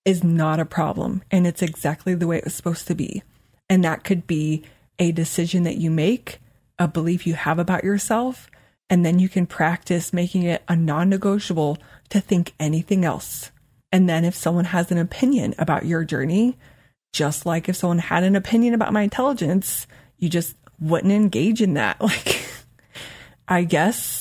is 0.06 0.24
not 0.24 0.60
a 0.60 0.66
problem. 0.66 1.22
And 1.30 1.46
it's 1.46 1.62
exactly 1.62 2.16
the 2.16 2.28
way 2.28 2.38
it 2.38 2.46
was 2.46 2.56
supposed 2.56 2.88
to 2.88 2.96
be. 2.96 3.24
And 3.70 3.84
that 3.84 4.04
could 4.04 4.26
be 4.26 4.64
a 5.00 5.12
decision 5.12 5.64
that 5.64 5.78
you 5.78 5.92
make, 5.92 6.40
a 6.80 6.88
belief 6.88 7.28
you 7.28 7.34
have 7.34 7.60
about 7.60 7.84
yourself, 7.84 8.50
and 8.90 9.06
then 9.06 9.20
you 9.20 9.28
can 9.28 9.46
practice 9.46 10.14
making 10.14 10.44
it 10.44 10.64
a 10.68 10.76
non 10.76 11.10
negotiable 11.10 11.78
to 12.10 12.22
think 12.22 12.54
anything 12.60 13.04
else. 13.04 13.52
And 13.92 14.08
then 14.08 14.26
if 14.26 14.36
someone 14.36 14.66
has 14.66 14.92
an 14.92 14.98
opinion 14.98 15.56
about 15.58 15.86
your 15.86 16.04
journey, 16.04 16.58
just 17.14 17.46
like 17.46 17.68
if 17.68 17.76
someone 17.76 18.00
had 18.00 18.24
an 18.24 18.36
opinion 18.36 18.74
about 18.74 18.94
my 18.94 19.02
intelligence, 19.02 19.88
you 20.18 20.30
just 20.30 20.56
wouldn't 20.80 21.14
engage 21.14 21.62
in 21.62 21.74
that. 21.76 22.00
Like, 22.08 22.44
I 23.50 23.64
guess, 23.64 24.17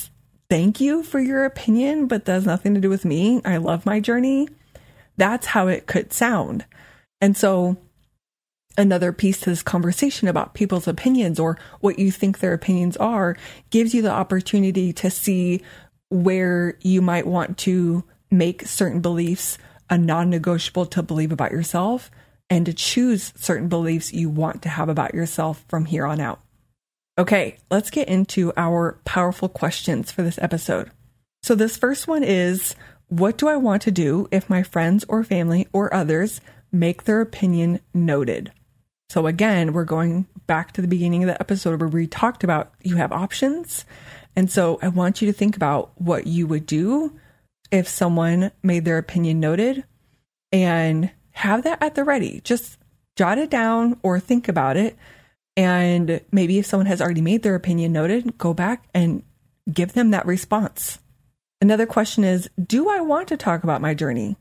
thank 0.49 0.81
you 0.81 1.03
for 1.03 1.21
your 1.21 1.45
opinion, 1.45 2.07
but 2.07 2.25
that 2.25 2.33
has 2.33 2.47
nothing 2.47 2.75
to 2.75 2.81
do 2.81 2.89
with 2.89 3.05
me. 3.05 3.41
I 3.45 3.57
love 3.57 3.87
my 3.87 4.01
journey. 4.01 4.49
That's 5.17 5.47
how 5.47 5.69
it 5.69 5.87
could 5.87 6.13
sound. 6.13 6.65
And 7.21 7.37
so, 7.37 7.77
another 8.79 9.13
piece 9.13 9.41
to 9.41 9.51
this 9.51 9.63
conversation 9.63 10.29
about 10.29 10.55
people's 10.55 10.87
opinions 10.87 11.41
or 11.41 11.59
what 11.81 11.99
you 11.99 12.11
think 12.11 12.39
their 12.39 12.53
opinions 12.53 12.97
are 12.99 13.37
gives 13.71 13.95
you 13.95 14.03
the 14.03 14.11
opportunity 14.11 14.93
to 14.93 15.11
see 15.11 15.63
where 16.11 16.77
you 16.83 17.01
might 17.01 17.27
want 17.27 17.57
to 17.59 18.05
make 18.31 18.67
certain 18.67 19.01
beliefs 19.01 19.59
a 19.89 19.97
non 19.97 20.29
negotiable 20.31 20.87
to 20.87 21.03
believe 21.03 21.33
about 21.33 21.53
yourself 21.53 22.11
and 22.51 22.67
to 22.67 22.73
choose 22.73 23.33
certain 23.37 23.69
beliefs 23.69 24.13
you 24.13 24.29
want 24.29 24.63
to 24.63 24.69
have 24.69 24.89
about 24.89 25.15
yourself 25.15 25.65
from 25.69 25.85
here 25.85 26.07
on 26.07 26.21
out. 26.21 26.41
Okay, 27.19 27.57
let's 27.71 27.89
get 27.89 28.09
into 28.09 28.53
our 28.59 29.01
powerful 29.07 29.49
questions 29.49 30.13
for 30.13 30.23
this 30.23 30.39
episode. 30.43 30.91
So, 31.43 31.55
this 31.55 31.79
first 31.79 32.07
one 32.07 32.23
is 32.23 32.77
What 33.09 33.39
do 33.39 33.49
I 33.49 33.57
want 33.57 33.81
to 33.83 33.91
do 33.91 34.29
if 34.31 34.51
my 34.51 34.63
friends 34.63 35.05
or 35.09 35.25
family 35.25 35.67
or 35.73 35.93
others 35.95 36.43
make 36.71 37.05
their 37.05 37.23
opinion 37.23 37.81
noted? 37.95 38.53
So, 39.09 39.27
again, 39.27 39.73
we're 39.73 39.85
going 39.85 40.27
back 40.47 40.73
to 40.73 40.83
the 40.83 40.89
beginning 40.89 41.23
of 41.23 41.29
the 41.29 41.41
episode 41.41 41.81
where 41.81 41.89
we 41.89 42.07
talked 42.07 42.45
about 42.45 42.75
you 42.83 42.97
have 42.97 43.13
options. 43.13 43.87
And 44.35 44.51
so, 44.51 44.79
I 44.83 44.89
want 44.89 45.23
you 45.23 45.27
to 45.27 45.33
think 45.33 45.57
about 45.57 45.99
what 45.99 46.27
you 46.27 46.47
would 46.47 46.67
do 46.67 47.19
if 47.71 47.89
someone 47.89 48.51
made 48.63 48.85
their 48.85 48.99
opinion 48.99 49.41
noted 49.41 49.85
and 50.53 51.11
have 51.31 51.63
that 51.63 51.83
at 51.83 51.95
the 51.95 52.05
ready. 52.05 52.43
Just 52.45 52.77
jot 53.17 53.39
it 53.39 53.49
down 53.49 53.99
or 54.03 54.21
think 54.21 54.49
about 54.49 54.77
it. 54.77 54.99
And 55.57 56.21
maybe 56.31 56.59
if 56.59 56.67
someone 56.67 56.87
has 56.87 57.01
already 57.01 57.23
made 57.23 57.43
their 57.43 57.55
opinion 57.55 57.93
noted, 57.93 58.37
go 58.39 58.53
back 58.53 58.89
and 58.93 59.23
give 59.73 59.95
them 59.95 60.11
that 60.11 60.27
response. 60.27 60.99
Another 61.61 61.87
question 61.87 62.25
is 62.25 62.51
Do 62.63 62.89
I 62.91 63.01
want 63.01 63.29
to 63.29 63.37
talk 63.37 63.65
about 63.65 63.81
my 63.81 63.95
journey? 63.95 64.37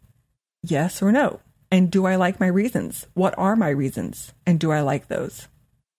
Yes 0.63 1.01
or 1.01 1.11
no? 1.11 1.39
And 1.71 1.89
do 1.91 2.05
I 2.05 2.15
like 2.15 2.39
my 2.39 2.47
reasons? 2.47 3.07
What 3.13 3.33
are 3.37 3.55
my 3.55 3.69
reasons? 3.69 4.33
And 4.45 4.59
do 4.59 4.71
I 4.71 4.81
like 4.81 5.07
those? 5.07 5.47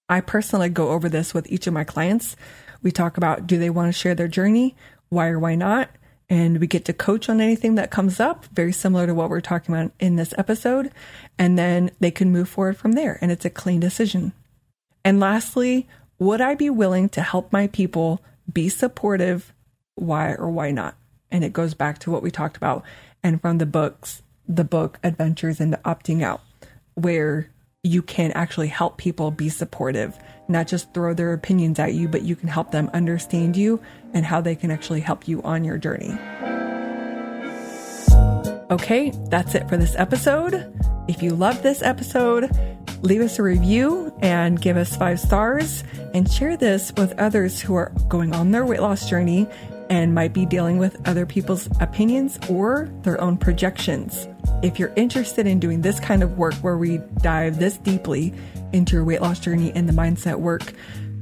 I 0.08 0.20
personally 0.20 0.68
go 0.68 0.90
over 0.90 1.08
this 1.08 1.34
with 1.34 1.50
each 1.50 1.66
of 1.66 1.74
my 1.74 1.84
clients. 1.84 2.36
We 2.82 2.92
talk 2.92 3.16
about 3.16 3.46
do 3.46 3.58
they 3.58 3.70
want 3.70 3.88
to 3.88 3.98
share 3.98 4.14
their 4.14 4.28
journey? 4.28 4.76
Why 5.08 5.28
or 5.28 5.38
why 5.38 5.54
not? 5.54 5.90
and 6.28 6.58
we 6.58 6.66
get 6.66 6.84
to 6.84 6.92
coach 6.92 7.28
on 7.28 7.40
anything 7.40 7.76
that 7.76 7.90
comes 7.90 8.18
up, 8.18 8.46
very 8.46 8.72
similar 8.72 9.06
to 9.06 9.14
what 9.14 9.30
we're 9.30 9.40
talking 9.40 9.74
about 9.74 9.92
in 10.00 10.16
this 10.16 10.34
episode. 10.36 10.90
And 11.38 11.58
then 11.58 11.90
they 12.00 12.10
can 12.10 12.32
move 12.32 12.48
forward 12.48 12.76
from 12.76 12.92
there, 12.92 13.18
and 13.20 13.30
it's 13.30 13.44
a 13.44 13.50
clean 13.50 13.80
decision. 13.80 14.32
And 15.06 15.20
lastly, 15.20 15.86
would 16.18 16.40
I 16.40 16.56
be 16.56 16.68
willing 16.68 17.08
to 17.10 17.22
help 17.22 17.52
my 17.52 17.68
people 17.68 18.20
be 18.52 18.68
supportive? 18.68 19.54
Why 19.94 20.34
or 20.34 20.50
why 20.50 20.72
not? 20.72 20.96
And 21.30 21.44
it 21.44 21.52
goes 21.52 21.74
back 21.74 22.00
to 22.00 22.10
what 22.10 22.24
we 22.24 22.32
talked 22.32 22.56
about 22.56 22.82
and 23.22 23.40
from 23.40 23.58
the 23.58 23.66
books, 23.66 24.24
the 24.48 24.64
book 24.64 24.98
Adventures 25.04 25.60
into 25.60 25.76
Opting 25.84 26.24
Out, 26.24 26.40
where 26.94 27.48
you 27.84 28.02
can 28.02 28.32
actually 28.32 28.66
help 28.66 28.96
people 28.96 29.30
be 29.30 29.48
supportive, 29.48 30.18
not 30.48 30.66
just 30.66 30.92
throw 30.92 31.14
their 31.14 31.32
opinions 31.32 31.78
at 31.78 31.94
you, 31.94 32.08
but 32.08 32.22
you 32.22 32.34
can 32.34 32.48
help 32.48 32.72
them 32.72 32.90
understand 32.92 33.56
you 33.56 33.80
and 34.12 34.26
how 34.26 34.40
they 34.40 34.56
can 34.56 34.72
actually 34.72 35.02
help 35.02 35.28
you 35.28 35.40
on 35.42 35.62
your 35.62 35.78
journey. 35.78 36.18
Okay, 38.72 39.12
that's 39.30 39.54
it 39.54 39.68
for 39.68 39.76
this 39.76 39.94
episode. 39.94 40.76
If 41.06 41.22
you 41.22 41.30
loved 41.30 41.62
this 41.62 41.80
episode, 41.80 42.50
leave 43.02 43.20
us 43.20 43.38
a 43.38 43.44
review 43.44 44.05
and 44.20 44.60
give 44.60 44.76
us 44.76 44.96
five 44.96 45.20
stars 45.20 45.84
and 46.14 46.30
share 46.30 46.56
this 46.56 46.92
with 46.96 47.18
others 47.18 47.60
who 47.60 47.74
are 47.74 47.92
going 48.08 48.34
on 48.34 48.50
their 48.50 48.64
weight 48.64 48.80
loss 48.80 49.08
journey 49.08 49.46
and 49.88 50.14
might 50.14 50.32
be 50.32 50.46
dealing 50.46 50.78
with 50.78 50.96
other 51.06 51.26
people's 51.26 51.68
opinions 51.80 52.38
or 52.48 52.90
their 53.02 53.20
own 53.20 53.36
projections. 53.36 54.28
If 54.62 54.78
you're 54.78 54.92
interested 54.96 55.46
in 55.46 55.60
doing 55.60 55.82
this 55.82 56.00
kind 56.00 56.22
of 56.22 56.38
work 56.38 56.54
where 56.54 56.78
we 56.78 56.98
dive 57.22 57.58
this 57.58 57.76
deeply 57.78 58.34
into 58.72 58.94
your 58.94 59.04
weight 59.04 59.20
loss 59.20 59.38
journey 59.38 59.72
and 59.74 59.88
the 59.88 59.92
mindset 59.92 60.40
work, 60.40 60.72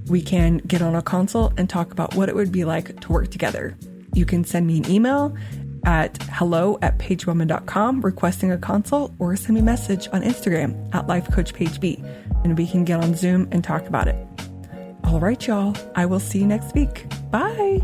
we 0.07 0.23
can 0.23 0.59
get 0.59 0.83
on 0.83 0.95
a 0.95 1.03
consult 1.03 1.53
and 1.59 1.69
talk 1.69 1.93
about 1.93 2.15
what 2.15 2.29
it 2.29 2.35
would 2.35 2.53
be 2.53 2.65
like 2.65 3.01
to 3.01 3.13
work 3.13 3.31
together. 3.31 3.77
You 4.13 4.25
can 4.25 4.45
send 4.45 4.67
me 4.67 4.79
an 4.79 4.91
email 4.91 5.37
at 5.85 6.17
hello 6.25 6.79
at 6.81 6.99
paigebowman.com 6.99 8.01
requesting 8.01 8.51
a 8.51 8.59
consult 8.59 9.13
or 9.19 9.37
send 9.37 9.55
me 9.55 9.61
a 9.61 9.65
message 9.65 10.09
on 10.13 10.23
Instagram 10.23 10.95
at 10.95 11.07
lifecoachpaigeb 11.07 12.24
and 12.45 12.57
we 12.57 12.67
can 12.67 12.85
get 12.85 13.03
on 13.03 13.15
Zoom 13.15 13.49
and 13.51 13.65
talk 13.65 13.87
about 13.87 14.07
it. 14.07 14.17
All 15.03 15.21
right, 15.21 15.45
y'all. 15.47 15.77
I 15.97 16.07
will 16.07 16.21
see 16.21 16.39
you 16.39 16.47
next 16.47 16.75
week. 16.75 17.07
Bye. 17.31 17.81